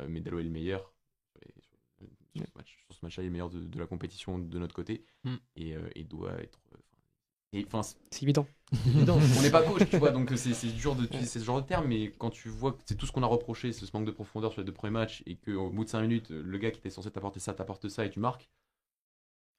[0.00, 0.92] Euh, mais Dalo est le meilleur
[1.30, 1.78] sur, les- sur-
[2.34, 2.78] sur ce match.
[2.86, 5.04] Sur ce match-là, il est le meilleur de, de la compétition de notre côté.
[5.24, 5.34] Mm.
[5.56, 6.60] Et, euh, et doit être.
[7.54, 8.46] euh, enfin, c'est évident.
[8.86, 9.16] évident.
[9.38, 11.86] on n'est pas coach, tu vois, donc c'est c'est dur d'utiliser ce genre de terme,
[11.86, 14.10] mais quand tu vois que c'est tout ce qu'on a reproché, c'est ce manque de
[14.10, 16.78] profondeur sur les deux premiers matchs, et qu'au bout de 5 minutes, le gars qui
[16.78, 18.48] était censé t'apporter ça t'apporte ça et tu marques,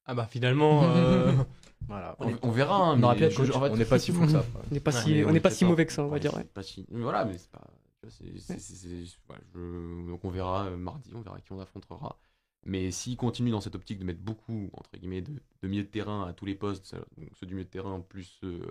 [0.05, 1.31] Ah bah finalement euh,
[1.87, 2.15] Voilà.
[2.19, 2.75] on, on verra.
[2.77, 4.43] hein, On mais je- en fait, On n'est pas si fou que ça.
[4.69, 5.69] On n'est pas Ouais, si, on n'est pas si pas.
[5.69, 6.33] mauvais que ça, on va Ouais, dire.
[6.35, 6.43] ouais.
[6.45, 7.67] pas si- Voilà, mais c'est pas.
[8.09, 12.17] c'est- c'est- voilà, je- Donc on verra euh, mardi, on verra qui on affrontera.
[12.65, 15.87] Mais s'il continue dans cette optique de mettre beaucoup, entre guillemets, de, de milieu de
[15.89, 18.65] terrain à tous les postes, ça- donc ceux du milieu de terrain plus, euh,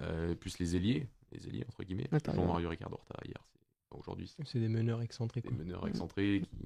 [0.00, 2.18] euh, plus les ailiers, les ailiers, entre guillemets, Ouais.
[2.34, 5.44] Jean-Mario Ricard Horta hier, c'est enfin, aujourd'hui, c'est des meneurs excentriques.
[5.44, 5.58] des quoi.
[5.64, 6.56] meneurs excentrés qui,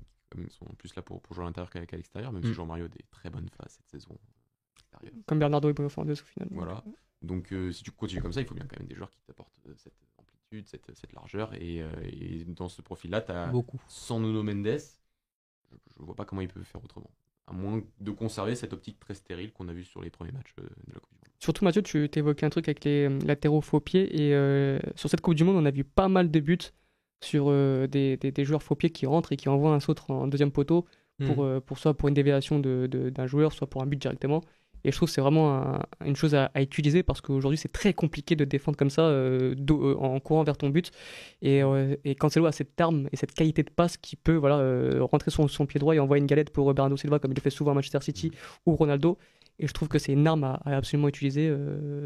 [0.46, 2.54] qui, sont plus là pour, pour jouer à l'intérieur qu'à qu'à l'extérieur, même si Mm.
[2.54, 4.16] Jean-Mario a des très bonnes phases cette saison.
[5.26, 6.48] Comme Bernardo et Bruno Fernandes au final.
[6.50, 6.82] Voilà.
[7.22, 9.18] Donc euh, si tu continues comme ça, il faut bien quand même des joueurs qui
[9.26, 11.52] t'apportent euh, cette amplitude, cette, cette largeur.
[11.54, 13.80] Et, euh, et dans ce profil-là, tu as Beaucoup.
[13.88, 14.66] sans Nuno Mendes,
[15.70, 17.10] je, je vois pas comment il peut faire autrement.
[17.48, 20.54] À moins de conserver cette optique très stérile qu'on a vue sur les premiers matchs
[20.56, 20.68] de la
[21.00, 21.34] Coupe du Monde.
[21.38, 25.20] Surtout Mathieu, tu évoquais un truc avec les latéraux faux pieds et euh, sur cette
[25.20, 26.58] Coupe du Monde, on a vu pas mal de buts
[27.22, 30.26] sur des, des- des joueurs faux pieds qui rentrent et qui envoient un sautre en
[30.26, 30.86] deuxième poteau
[31.24, 31.46] pour, Mm.
[31.46, 34.42] euh, pour soit pour une déviation de- de- d'un joueur, soit pour un but directement.
[34.84, 37.92] Et je trouve que c'est vraiment un- une chose à, utiliser parce qu'aujourd'hui c'est très
[37.92, 40.90] compliqué de défendre comme ça euh, euh, en courant vers ton but.
[41.42, 45.00] Et, euh, et Cancelo a cette arme et cette qualité de passe qui peut voilà,
[45.04, 47.40] rentrer son, son pied droit et envoyer une galette pour Bernardo Silva comme il le
[47.40, 48.30] fait souvent à Manchester City
[48.64, 49.18] ou Ronaldo.
[49.58, 51.50] Et je trouve que c'est une arme à, absolument utiliser.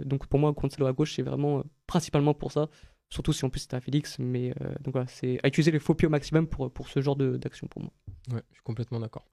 [0.05, 2.69] donc pour moi, Cancelo à gauche, c'est vraiment principalement pour ça.
[3.09, 4.19] Surtout si en plus c'était à Félix.
[4.21, 7.17] Mais donc voilà, c'est à utiliser les faux pieds au maximum pour, pour ce genre
[7.17, 7.91] d'action pour moi.
[8.33, 9.27] Ouais, je suis complètement d'accord.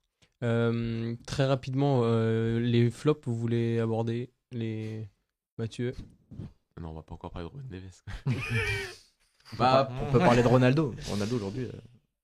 [0.43, 5.09] Euh, très rapidement, euh, les flops, vous voulez aborder les
[5.57, 5.93] Mathieu?
[6.79, 8.01] Non, on va pas encore parler de Ruben Neves.
[9.57, 10.93] Bah, on peut parler de Ronaldo.
[11.09, 11.71] Ronaldo aujourd'hui, euh,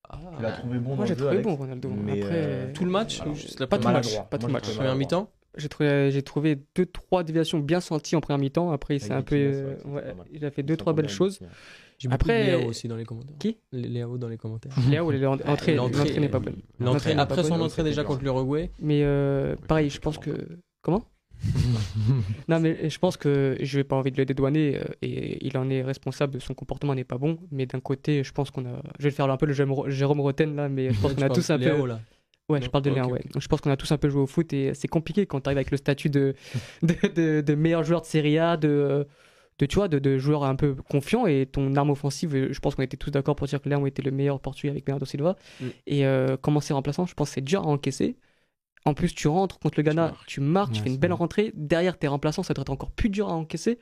[0.09, 1.43] Ah, tu l'as trouvé bon Moi dans j'ai le jeu, trouvé Alex.
[1.47, 1.89] bon Ronaldo.
[1.89, 4.07] Mais, Après, euh, Tout le match Alors, Juste la pas tout le match.
[4.29, 4.75] Pas tout match.
[4.75, 8.71] première mi-temps J'ai trouvé, j'ai trouvé deux trois déviations bien senties en première mi-temps.
[8.71, 11.39] Après, c'est Avec un peu, ouais, il a fait deux trois belles choses.
[12.03, 13.37] J'ai Après- de Léao aussi dans les commentaires.
[13.39, 13.57] Qui?
[13.71, 14.71] Léao dans les commentaires.
[14.89, 15.77] Léa ou l'entrée,
[16.19, 16.57] n'est pas bonne.
[16.79, 20.31] L'entrée, après son entrée déjà contre l'Uruguay, Mais euh, pareil, je pense que
[20.81, 21.03] comment?
[22.47, 25.57] Non, mais je pense que je vais pas envie de le dédouaner euh, et il
[25.57, 26.39] en est responsable.
[26.41, 28.81] Son comportement n'est pas bon, mais d'un côté, je pense qu'on a.
[28.99, 31.49] Je vais faire un peu le Jérôme Roten là, mais je pense qu'on a tous
[31.49, 31.71] un de peu.
[31.73, 31.99] Léao, là.
[32.49, 33.11] Ouais, Non je parle de Ok, Léa, ok.
[33.13, 33.21] ouais.
[33.39, 35.47] Je pense qu'on a tous un peu joué au foot et c'est compliqué quand tu
[35.47, 36.35] arrives avec le statut de,
[36.81, 39.07] de, de, de meilleur joueur de Serie A, de,
[39.59, 42.75] de, tu vois, de, de joueur un peu confiant et ton arme offensive, je pense
[42.75, 45.35] qu'on était tous d'accord pour dire que Léa était le meilleur portugais avec Bernardo Silva.
[45.61, 45.65] Mm.
[45.87, 48.17] Et euh, commencer remplaçant, je pense que c'est dur à encaisser.
[48.85, 50.25] En plus, tu rentres contre le Ghana, marques.
[50.27, 51.19] tu marques, tu fais une belle vrai.
[51.19, 51.51] rentrée.
[51.55, 53.79] Derrière, tes remplaçants, ça doit être encore plus dur à encaisser.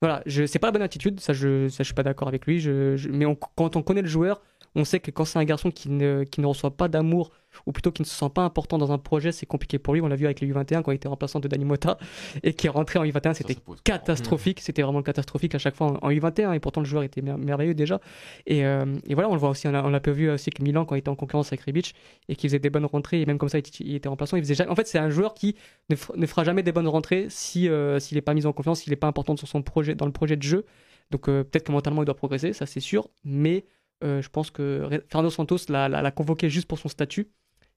[0.00, 2.46] Voilà, je c'est pas la bonne attitude, ça je, ça, je suis pas d'accord avec
[2.46, 2.60] lui.
[2.60, 4.42] Je, je- mais on- quand on connaît le joueur,
[4.76, 7.30] on sait que quand c'est un garçon qui ne, qui ne reçoit pas d'amour,
[7.66, 10.00] ou plutôt qui ne se sent pas important dans un projet, c'est compliqué pour lui.
[10.00, 11.98] On l'a vu avec les U21 quand il était remplaçant de Dani Mota
[12.42, 14.60] et qui est rentré en U21, Ça, c'était catastrophique.
[14.60, 17.38] C'était vraiment catastrophique à chaque fois en, en U21 et pourtant le joueur était mer-
[17.38, 18.00] merveilleux déjà.
[18.46, 20.84] Et, euh, et voilà, on le voit aussi, on l'a peu vu aussi avec Milan
[20.84, 21.94] quand il était en concurrence avec Rebic
[22.28, 24.36] et qui faisait des bonnes rentrées et même comme ça il, était- il était remplaçant.
[24.36, 25.54] Il faisait jamais- En fait, c'est un joueur qui
[25.90, 28.52] ne, fera- ne fera jamais des bonnes rentrées si euh, s'il n'est pas mis en
[28.52, 30.64] confiance, s'il n'est pas important sur son projet, dans le projet de jeu.
[31.12, 33.06] Donc euh, peut-être que mentalement il doit progresser, ça c'est sûr.
[33.24, 33.64] Mais
[34.04, 37.28] euh, je pense que Fernando Santos l'a convoqué juste pour son statut,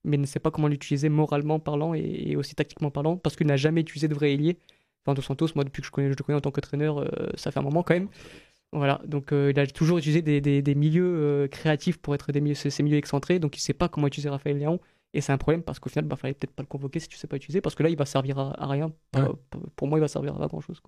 [0.04, 3.48] mais ne sait pas comment l'utiliser moralement parlant et, et aussi tactiquement parlant, parce qu'il
[3.48, 4.58] n'a jamais utilisé de vrai ailier.
[5.04, 7.52] Fernando Santos, moi depuis que je, connais, je le connais en tant qu'entraîneur, euh, ça
[7.52, 8.10] fait un moment quand même.
[8.74, 12.34] Voilà, donc euh, il a toujours utilisé des, des- des milieux euh, créatifs pour être
[12.34, 14.80] des milieux, ces, ces milieux excentrés, donc il sait pas comment utiliser Raphaël Léon,
[15.14, 17.16] et c'est un problème parce qu'au final, bah, fallait peut-être pas le convoquer si tu
[17.16, 18.92] sais pas utiliser, parce que là, il va servir à, à rien.
[19.16, 19.30] Ouais.
[19.78, 20.82] Pour moi, il va servir à pas grand chose.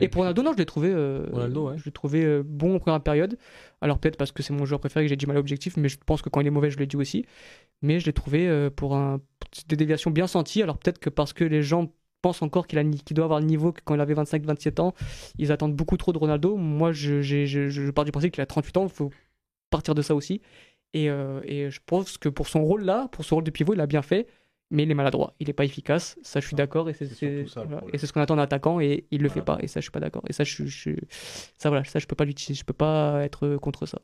[0.00, 1.78] Et pour Ronaldo, non, je l'ai trouvé, euh, Ronaldo, ouais.
[1.78, 3.36] je l'ai trouvé euh, bon en première période.
[3.80, 5.88] Alors peut-être parce que c'est mon joueur préféré que j'ai du mal à l'objectif, mais
[5.88, 7.26] je pense que quand il est mauvais, je l'ai dit aussi.
[7.82, 9.20] Mais je l'ai trouvé euh, pour un,
[9.68, 10.62] des déviations bien senties.
[10.62, 13.72] Alors peut-être que parce que les gens pensent encore qu'il qu'il doit avoir le niveau
[13.72, 14.94] que quand il avait 25-27 ans,
[15.38, 16.56] ils attendent beaucoup trop de Ronaldo.
[16.56, 19.10] Moi, je, j'ai- je, je pars du principe qu'il a 38 ans, il faut
[19.70, 20.40] partir de ça aussi.
[20.94, 23.80] Et, et je pense que pour son rôle là, pour son rôle de pivot, il
[23.80, 24.26] a bien fait.
[24.74, 27.04] Mais il est maladroit, il n'est pas efficace, ça je suis d'accord, et c'est
[27.54, 27.80] voilà.
[27.96, 30.00] ce qu'on attend d'un attaquant, et il le fait pas, et ça je suis pas
[30.00, 30.22] d'accord.
[30.28, 30.90] Et ça, je, je-
[31.56, 33.98] ça voilà, ça je peux pas l'utiliser, je peux pas être contre ça.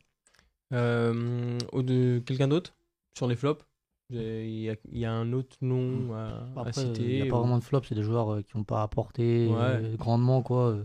[0.72, 2.74] Euh, au- de quelqu'un d'autre
[3.16, 3.64] sur les flops?
[4.12, 4.18] Il
[4.60, 7.30] y, a- il y a un autre nom à, à Après, citer il n'y a
[7.30, 9.56] pas vraiment de flop, c'est des joueurs euh, qui n'ont pas apporté Ouais.
[9.60, 10.42] euh, grandement.
[10.42, 10.76] quoi.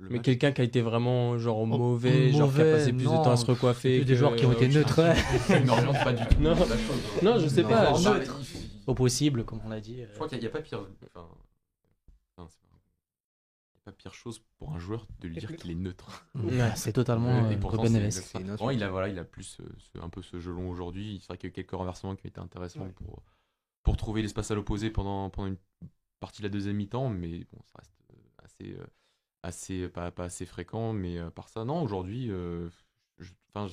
[0.00, 3.08] Le Mais quelqu'un qui a été vraiment genre mauvais, genre qui a passé plus de
[3.08, 4.04] non, temps à se recoiffer.
[4.04, 5.00] Des joueurs qui ont été neutres,
[5.66, 6.54] n'oriente pas du tout Non.
[7.24, 7.90] Non, je sais Non, pas.
[7.90, 8.38] non, je- neutre.
[8.88, 10.02] Au possible, comme on l'a dit.
[10.02, 10.06] euh.
[10.08, 10.80] Je crois qu'il n'y a, pas pire.
[11.14, 11.28] Enfin,
[12.36, 12.78] enfin, pas-
[13.74, 16.26] il y a pas pire chose pour un joueur de lui dire qu'il est neutre.
[16.34, 20.08] Ouais, c'est totalement Et euh, pourtant, il a voilà, il a plus ce- ce- un
[20.08, 21.18] peu ce jeu long aujourd'hui.
[21.20, 22.92] C'est vrai qu'il y a eu quelques renversements qui ont été intéressants Ouais.
[22.92, 23.22] pour
[23.84, 25.56] pour trouver l'espace à l'opposé pendant pendant une
[26.20, 28.86] partie de la deuxième mi-temps, mais bon, ça reste euh, assez euh,
[29.42, 30.92] assez pas, pas assez fréquent.
[30.92, 32.68] Mais euh, par ça, non, aujourd'hui, euh,
[33.54, 33.68] enfin,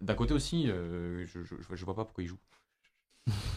[0.00, 2.38] d'un côté aussi, euh, je, je, je vois pas pourquoi il joue.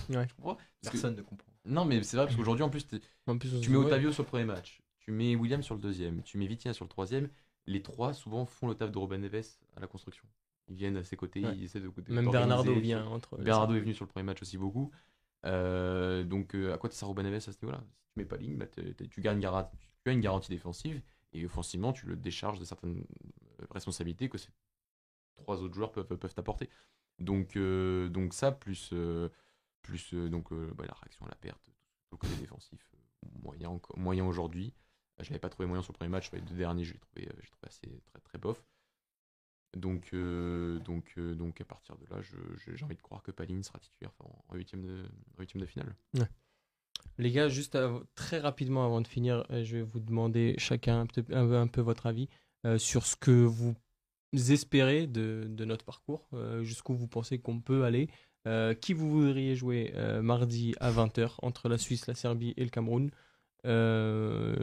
[0.09, 0.27] Ouais.
[0.27, 0.55] Je comprends.
[0.55, 1.51] Parce que- Personne ne comprend.
[1.65, 3.77] non, mais c'est vrai parce qu'aujourd'hui, en plus, t'es- En plus, on tu se mets
[3.77, 3.85] voit.
[3.87, 6.85] Otavio sur le premier match, tu mets William sur le deuxième, tu mets Vitinha sur
[6.85, 7.29] le troisième.
[7.67, 9.45] Les trois, souvent, font le taf de Ruben Neves
[9.75, 10.23] à la construction.
[10.67, 11.55] Ils viennent à ses côtés, Ouais.
[11.55, 11.87] ils essaient de.
[11.89, 12.31] de- Même d'organiser.
[12.31, 13.37] Bernardo vient entre.
[13.37, 14.91] Bernardo est venu sur le premier match aussi beaucoup.
[15.45, 17.83] Euh, donc, euh, à quoi tu sert Ruben Neves à ce niveau-là?
[18.03, 21.01] Si tu mets pas ligne, bah, t'es- t'es- tu, gagnes tu as une garantie défensive
[21.33, 22.99] et offensivement, tu le décharges de certaines
[23.59, 24.51] euh, responsabilités que c'est
[25.37, 26.69] trois autres joueurs peuvent, peuvent apporter.
[27.19, 29.29] Donc, euh, donc ça, plus, euh,
[29.81, 33.29] plus euh, donc, euh, bah, la réaction à la perte, tout le côté défensif, euh,
[33.43, 34.73] moyen, enco- moyen aujourd'hui.
[35.19, 36.99] Je l'avais pas trouvé moyen sur le premier match, sur les deux derniers, je l'ai
[36.99, 37.29] trouvé,
[37.63, 38.63] assez très, très bof.
[39.77, 40.13] Donc,
[40.83, 44.11] donc, donc à partir de là, j'ai envie de croire que Paline sera titulaire
[44.49, 45.03] en huitième de,
[45.37, 45.95] en huitième de finale.
[47.17, 47.77] Les gars, juste
[48.15, 51.05] très rapidement avant de finir, je vais vous demander chacun un,
[51.67, 52.27] peu- votre avis
[52.77, 53.75] sur ce que vous
[54.33, 56.27] espérez de, notre parcours,
[56.63, 58.09] jusqu'où vous pensez qu'on peut aller.
[58.47, 62.63] Euh, qui vous voudriez jouer euh, mardi à 20h entre la Suisse, la Serbie et
[62.63, 63.11] le Cameroun?
[63.65, 64.55] Euh,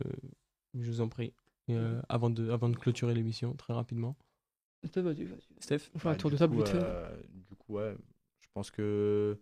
[0.75, 1.33] Je vous en prie,
[1.71, 4.17] euh, avant, de, avant de clôturer l'émission, très rapidement.
[4.83, 5.39] Vas-y, vas-y.
[5.61, 5.91] Steph?
[5.95, 6.79] On fait un Bah, tour de table coup, vite fait.
[6.79, 7.17] euh,
[7.49, 7.97] du coup, ouais,
[8.41, 9.39] je pense que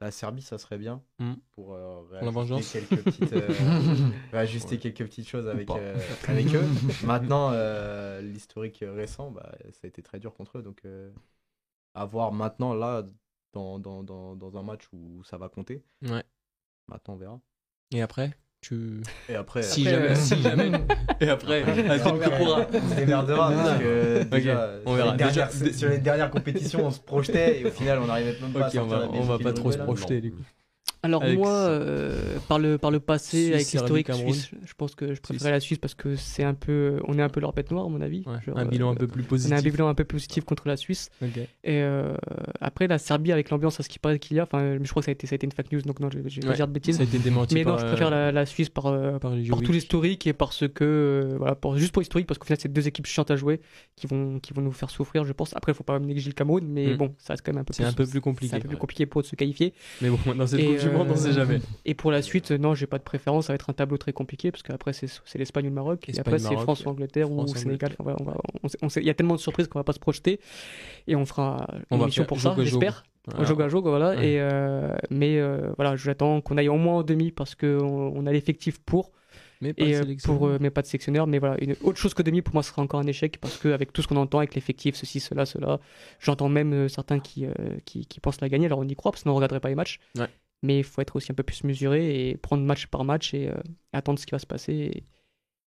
[0.00, 1.34] la Serbie, ça serait bien Mm.
[1.52, 3.48] pour, euh, réajuster quelques petites, euh,
[4.32, 4.80] réajuster Ouais.
[4.80, 5.94] quelques petites choses avec, euh,
[6.54, 6.64] eux.
[7.06, 10.62] Maintenant, euh, l'historique récent, bah, ça a été très dur contre eux.
[10.62, 11.10] Donc, euh,
[11.94, 13.06] à voir maintenant, là,
[13.52, 15.82] dans, dans, dans, dans un match où ça va compter.
[16.02, 16.22] Ouais.
[16.88, 17.40] Maintenant, on verra.
[17.92, 18.32] Et après
[18.62, 19.02] tu...
[19.28, 20.70] Et après, Si Après, jamais, euh, si jamais.
[21.20, 25.10] Et après, on se démerdera parce que déjà, on sur, verra.
[25.10, 28.38] les dernières, Déjà- sur les dernières compétitions, on se projetait et au final, on n'arrivait
[28.40, 30.42] même pas à Ok, on va, la on va pas trop se projeter du coup.
[31.04, 34.94] Alors Avec moi, euh, par, le, par le passé, Suisse, avec l'historique suisse, je pense
[34.94, 37.52] que je préférais la Suisse parce que c'est un peu, on est un peu leur
[37.52, 38.22] bête noire à mon avis.
[38.26, 39.52] Ouais, Genre, un bilan un euh, peu plus On a positif.
[39.58, 41.10] un bilan un peu positif contre la Suisse.
[41.64, 42.14] Et euh,
[42.60, 45.00] après, la Serbie, avec l'ambiance à ce qui paraît qu'il y a, enfin, je crois
[45.02, 46.54] que ça a été, ça a été une fake news, donc non, je, vais Ouais,
[46.54, 46.96] dire de bêtises.
[46.98, 49.18] Ça a été démenti Mais non, par, je préfère euh, la, la Suisse par, euh,
[49.18, 49.64] par Jovic.
[49.66, 52.72] tout l'historique et parce que, euh, voilà, pour, juste pour l'historique, parce qu'au final, c'est
[52.72, 53.60] deux équipes chiantes à jouer
[53.96, 55.56] qui vont, qui vont nous faire souffrir, je pense.
[55.56, 56.96] Après, il faut pas négliger le Cameroun, mais Mm.
[56.96, 58.50] bon, ça reste quand même un peu C'est un peu plus compliqué.
[58.50, 59.74] c'est un peu plus compliqué pour eux de se qualifier.
[60.00, 60.60] Mais bon, dans cette
[60.94, 61.60] On euh, sait jamais.
[61.84, 63.46] Et pour la suite, non, j'ai pas de préférence.
[63.46, 66.08] Ça va être un tableau très compliqué parce qu'après, c'est c'est l'Espagne ou le Maroc.
[66.08, 67.96] et après, c'est France ou Angleterre ou France, Sénégal.
[68.96, 70.40] Il y a tellement de surprises qu'on va pas se projeter.
[71.06, 73.04] Et on fera une émission pour ça, j'espère.
[73.26, 73.44] Voilà.
[73.44, 74.16] Jogo à jogo, voilà.
[74.16, 74.32] Ouais.
[74.32, 77.78] Et, euh, mais euh, voilà, j'attends qu'on aille au moins en demi parce qu'on
[78.16, 79.12] on a l'effectif pour.
[79.62, 81.28] Mais pas Et de euh, pour, euh, mais pas de sélectionneur.
[81.28, 83.56] Mais voilà, une autre chose que demi pour moi ce sera encore un échec parce
[83.58, 85.78] qu'avec tout ce qu'on entend avec l'effectif, ceci, cela, cela,
[86.18, 87.52] j'entends même euh, certains qui, euh,
[87.84, 88.66] qui, qui pensent la gagner.
[88.66, 90.00] Alors on y croit parce qu'on ne regarderait pas les matchs.
[90.18, 90.26] Ouais.
[90.62, 93.48] Mais il faut être aussi un peu plus mesuré et prendre match par match et
[93.48, 93.54] euh,
[93.92, 94.72] attendre ce qui va se passer.
[94.74, 95.04] Et,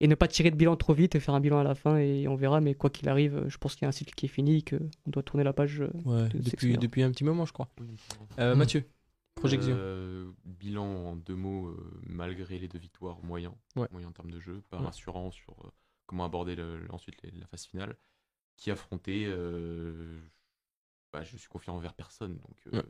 [0.01, 1.97] et ne pas tirer de bilan trop vite et faire un bilan à la fin
[1.97, 2.61] et on verra.
[2.61, 4.79] Mais quoi qu'il arrive, je pense qu'il y a un cycle qui est fini, qu'on
[5.07, 5.81] doit tourner la page.
[5.81, 7.69] euh, Ouais, de depuis, depuis un petit moment, je crois.
[8.39, 8.59] Euh, Mm.
[8.59, 8.85] Mathieu,
[9.37, 9.75] projection.
[9.79, 13.55] Euh, bilan en deux mots, euh, malgré les deux victoires, moyen.
[13.77, 13.87] Ouais.
[13.93, 14.85] Moyen en termes de jeu, pas Ouais.
[14.85, 15.71] rassurant sur euh,
[16.07, 17.97] comment aborder le- ensuite les- la phase finale.
[18.57, 20.21] Qui affronter euh,
[21.15, 22.37] bah, Je suis confiant envers personne.
[22.39, 22.83] Donc, euh,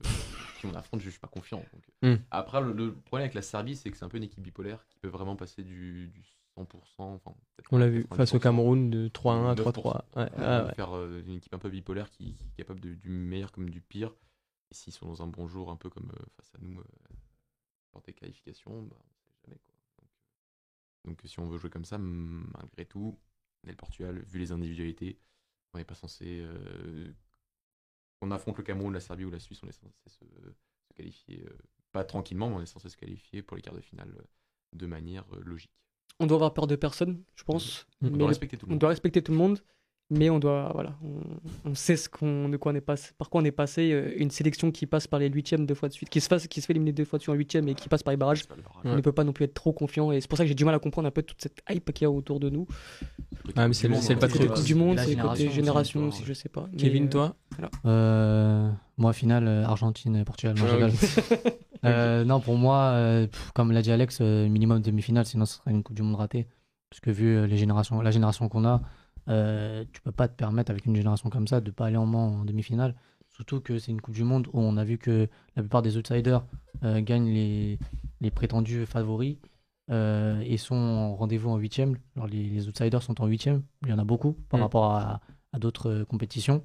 [0.59, 1.59] qui on affronte, je suis pas confiant.
[1.73, 2.17] donc, euh.
[2.17, 2.23] Mm.
[2.31, 4.87] Après, le, le problème avec la Serbie, c'est que c'est un peu une équipe bipolaire
[4.89, 6.23] qui peut vraiment passer du, du
[6.57, 6.67] 100%.
[6.99, 7.35] Enfin,
[7.71, 9.63] On l'a vu 90%, face au Cameroun de 3-1 à 9%.
[9.73, 9.85] 3-3.
[10.17, 10.75] Ouais, euh, ah ouais.
[10.75, 13.69] Faire euh, une équipe un peu bipolaire qui, qui est capable de- du meilleur comme
[13.71, 14.15] du pire.
[14.71, 16.81] Et s'ils sont dans un bon jour, un peu comme euh, face à nous,
[17.93, 19.59] lors des qualifications, bah, on sait jamais.
[19.67, 19.75] Quoi.
[21.05, 23.19] Donc, donc, si on veut jouer comme ça, malgré tout,
[23.65, 25.19] le Portugal, vu les individualités,
[25.73, 26.41] on n'est pas censé.
[26.41, 27.13] euh,
[28.25, 31.45] on affronte le Cameroun, la Serbie ou la Suisse, on est censé se, se qualifier,
[31.49, 31.57] euh,
[31.93, 34.23] pas tranquillement, mais on est censé se qualifier pour les quarts de finale euh,
[34.73, 35.71] de manière euh, logique.
[36.21, 37.87] On doit avoir peur de personne, je pense.
[38.03, 39.61] On le- tout le doit respecter tout le monde,
[40.11, 43.31] mais on doit, voilà, on, on sait ce qu'on, de quoi on est passé, par
[43.31, 43.91] quoi on est passé.
[43.93, 46.47] euh, Une sélection qui passe par les huitièmes deux fois de suite, qui se, fasse,
[46.47, 48.17] qui se fait éliminer deux fois de suite en huitième et qui passe par les
[48.19, 48.45] barrages.
[48.51, 48.63] Le.
[48.85, 48.97] On Ouais.
[48.97, 50.65] ne peut pas non plus être trop confiant et c'est pour ça que j'ai du
[50.65, 52.67] mal à comprendre un peu toute cette hype qu'il y a autour de nous.
[53.57, 54.49] Ah, mais c'est le- c'est le patriotisme.
[54.49, 56.69] côté Coupe du Monde, c'est côté génération, aussi, une je sais pas.
[56.77, 57.37] Kevin, euh, toi
[57.87, 60.55] Euh, moi, finale, euh, Argentine, Portugal.
[60.59, 60.89] Non, Ah.
[61.87, 65.57] Euh, non, pour moi, euh, pff, comme l'a dit Alex, euh, minimum demi-finale, sinon ce
[65.59, 66.47] serait une Coupe du Monde ratée.
[66.89, 68.81] Parce que vu euh, les générations, la génération qu'on a,
[69.29, 72.07] euh, tu peux pas te permettre avec une génération comme ça de pas aller en
[72.07, 72.95] main en demi-finale.
[73.31, 75.97] Surtout que c'est une Coupe du Monde où on a vu que la plupart des
[75.97, 76.45] outsiders
[76.85, 77.79] euh, gagnent les,
[78.21, 79.39] les prétendus favoris
[79.91, 81.99] euh, et sont en rendez-vous en huitième.
[82.17, 84.63] Alors les, les outsiders sont en huitième, il y en a beaucoup par Mm.
[84.63, 85.21] rapport à,
[85.53, 86.63] à d'autres euh, compétitions.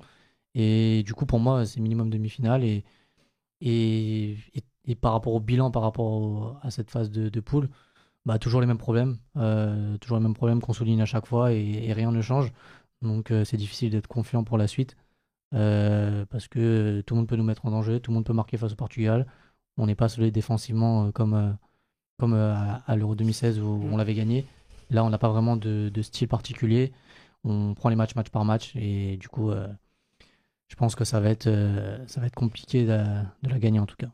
[0.56, 2.64] Et du coup, pour moi, c'est minimum demi-finale.
[2.64, 2.84] Et,
[3.62, 7.40] et, et, et par rapport au bilan, par rapport au- à cette phase de, de
[7.40, 7.70] poule,
[8.30, 9.18] bah, toujours les mêmes problèmes.
[9.38, 12.52] euh, toujours les mêmes problèmes qu'on souligne à chaque fois et, et rien ne change.
[13.02, 14.96] Donc euh, c'est difficile d'être confiant pour la suite.
[15.56, 18.34] euh, parce que tout le monde peut nous mettre en danger, tout le monde peut
[18.34, 19.26] marquer face au Portugal.
[19.78, 21.58] On n'est pas solide défensivement comme,
[22.20, 24.46] comme à, à l'Euro 2016 où on l'avait gagné.
[24.92, 26.94] Là, on n'a pas vraiment de, de style particulier.
[27.44, 29.52] On prend les matchs match par match et du coup,
[30.68, 31.50] je pense que ça va être,
[32.08, 32.98] ça va être compliqué de,
[33.44, 34.12] de la gagner en tout cas.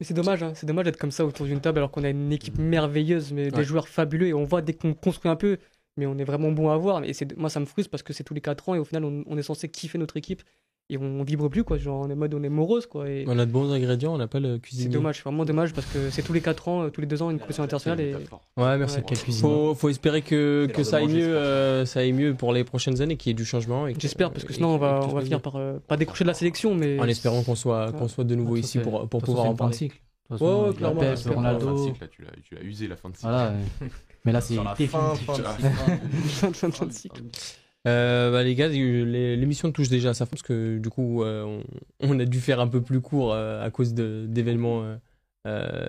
[0.00, 2.08] Mais c'est dommage, hein, c'est dommage d'être comme ça autour d'une table alors qu'on a
[2.10, 3.50] une équipe merveilleuse, mais Ouais.
[3.50, 5.58] des joueurs fabuleux et on voit dès qu'on construit un peu,
[5.96, 7.02] mais on est vraiment bon à voir.
[7.04, 8.84] Et c'est- moi, ça me frustre parce que c'est tous les 4 ans et au
[8.84, 10.42] final, on, on est censé kiffer notre équipe
[10.90, 11.76] et on vibre plus, quoi.
[11.78, 13.08] Genre, on est en mode, on est morose, quoi.
[13.08, 14.84] Et On a de bons ingrédients, on n'a pas le cuisinier.
[14.86, 17.06] c'est dommage, c'est vraiment dommage parce que c'est tous les 4 ans, euh, tous les
[17.06, 18.00] 2 ans, une compétition internationale.
[18.00, 18.14] Et...
[18.56, 18.98] Ouais, merci.
[18.98, 19.04] Ouais.
[19.06, 19.18] Quel.
[19.18, 23.00] Faut, faut espérer que, que ça aille mieux, euh, ça aille mieux pour les prochaines
[23.02, 23.86] années, qu'il y ait du changement.
[23.98, 26.34] J'espère, parce que sinon, on va, on va finir par euh, pas décrocher de la
[26.34, 26.98] sélection, mais.
[26.98, 29.74] En espérant qu'on soit, qu'on soit de nouveau ici pour, pour pouvoir en parler.
[29.74, 30.00] un cycle.
[30.30, 31.00] Ouais, clairement,
[31.34, 31.90] Ronaldo.
[32.10, 33.28] Tu l'as- tu l'as usé la fin de cycle.
[34.24, 35.14] Mais là, c'est fin
[36.86, 37.22] de cycle.
[37.86, 41.44] Euh, bah, les gars, l'émission touche déjà à sa fin parce que du coup, euh,
[42.00, 44.96] on, on a dû faire un peu plus court euh, à cause d'événements euh,
[45.46, 45.86] euh,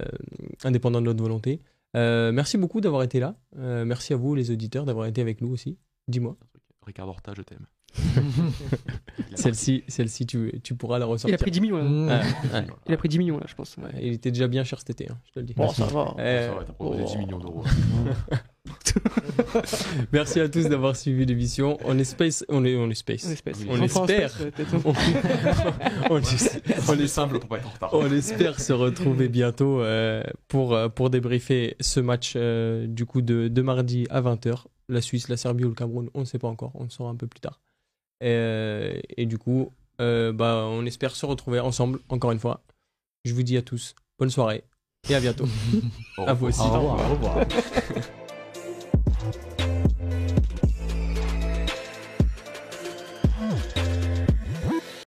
[0.63, 1.61] indépendants de notre volonté.
[1.97, 3.35] Euh, merci beaucoup d'avoir été là.
[3.57, 5.77] Euh, merci à vous, les auditeurs, d'avoir été avec nous aussi.
[6.07, 6.37] Dis-moi.
[6.85, 7.65] Ricardo Horta, je t'aime.
[9.33, 11.35] Celle-ci, celle-ci tu, tu pourras la Il ressortir.
[11.35, 11.83] a pris 10 millions, là.
[11.83, 12.07] Mmh.
[12.07, 12.19] Ouais,
[12.59, 13.75] ouais, Il a pris 10 millions, là, je pense.
[13.77, 15.53] ouais, il était déjà bien cher cet été, hein, je te le dis.
[15.55, 16.13] Bon, ça va.
[16.19, 17.09] Euh, Ça va, t'as proposé oh.
[17.09, 17.63] 10 millions d'euros.
[20.11, 21.77] Merci à tous d'avoir suivi l'émission.
[21.85, 23.25] On est space, on est, on est space.
[23.27, 23.53] On espère.
[23.69, 24.29] On espère.
[24.31, 24.75] space, peut-être.
[24.85, 24.89] On,
[26.13, 27.89] on est- on On est est simple pour pas être en retard.
[27.93, 33.21] On espère se retrouver bientôt euh, pour, euh, pour débriefer ce match euh, du coup
[33.21, 34.65] de, de mardi à 20h.
[34.89, 37.11] La Suisse, la Serbie ou le Cameroun, on ne sait pas encore, on le saura
[37.11, 37.59] un peu plus tard.
[38.21, 39.71] Et, et du coup,
[40.01, 42.63] euh, bah, on espère se retrouver ensemble, encore une fois.
[43.25, 44.63] Je vous dis à tous, bonne soirée
[45.09, 45.45] et à bientôt.
[46.25, 46.59] À vous aussi.
[46.61, 47.11] Au revoir.
[47.11, 47.45] Au revoir.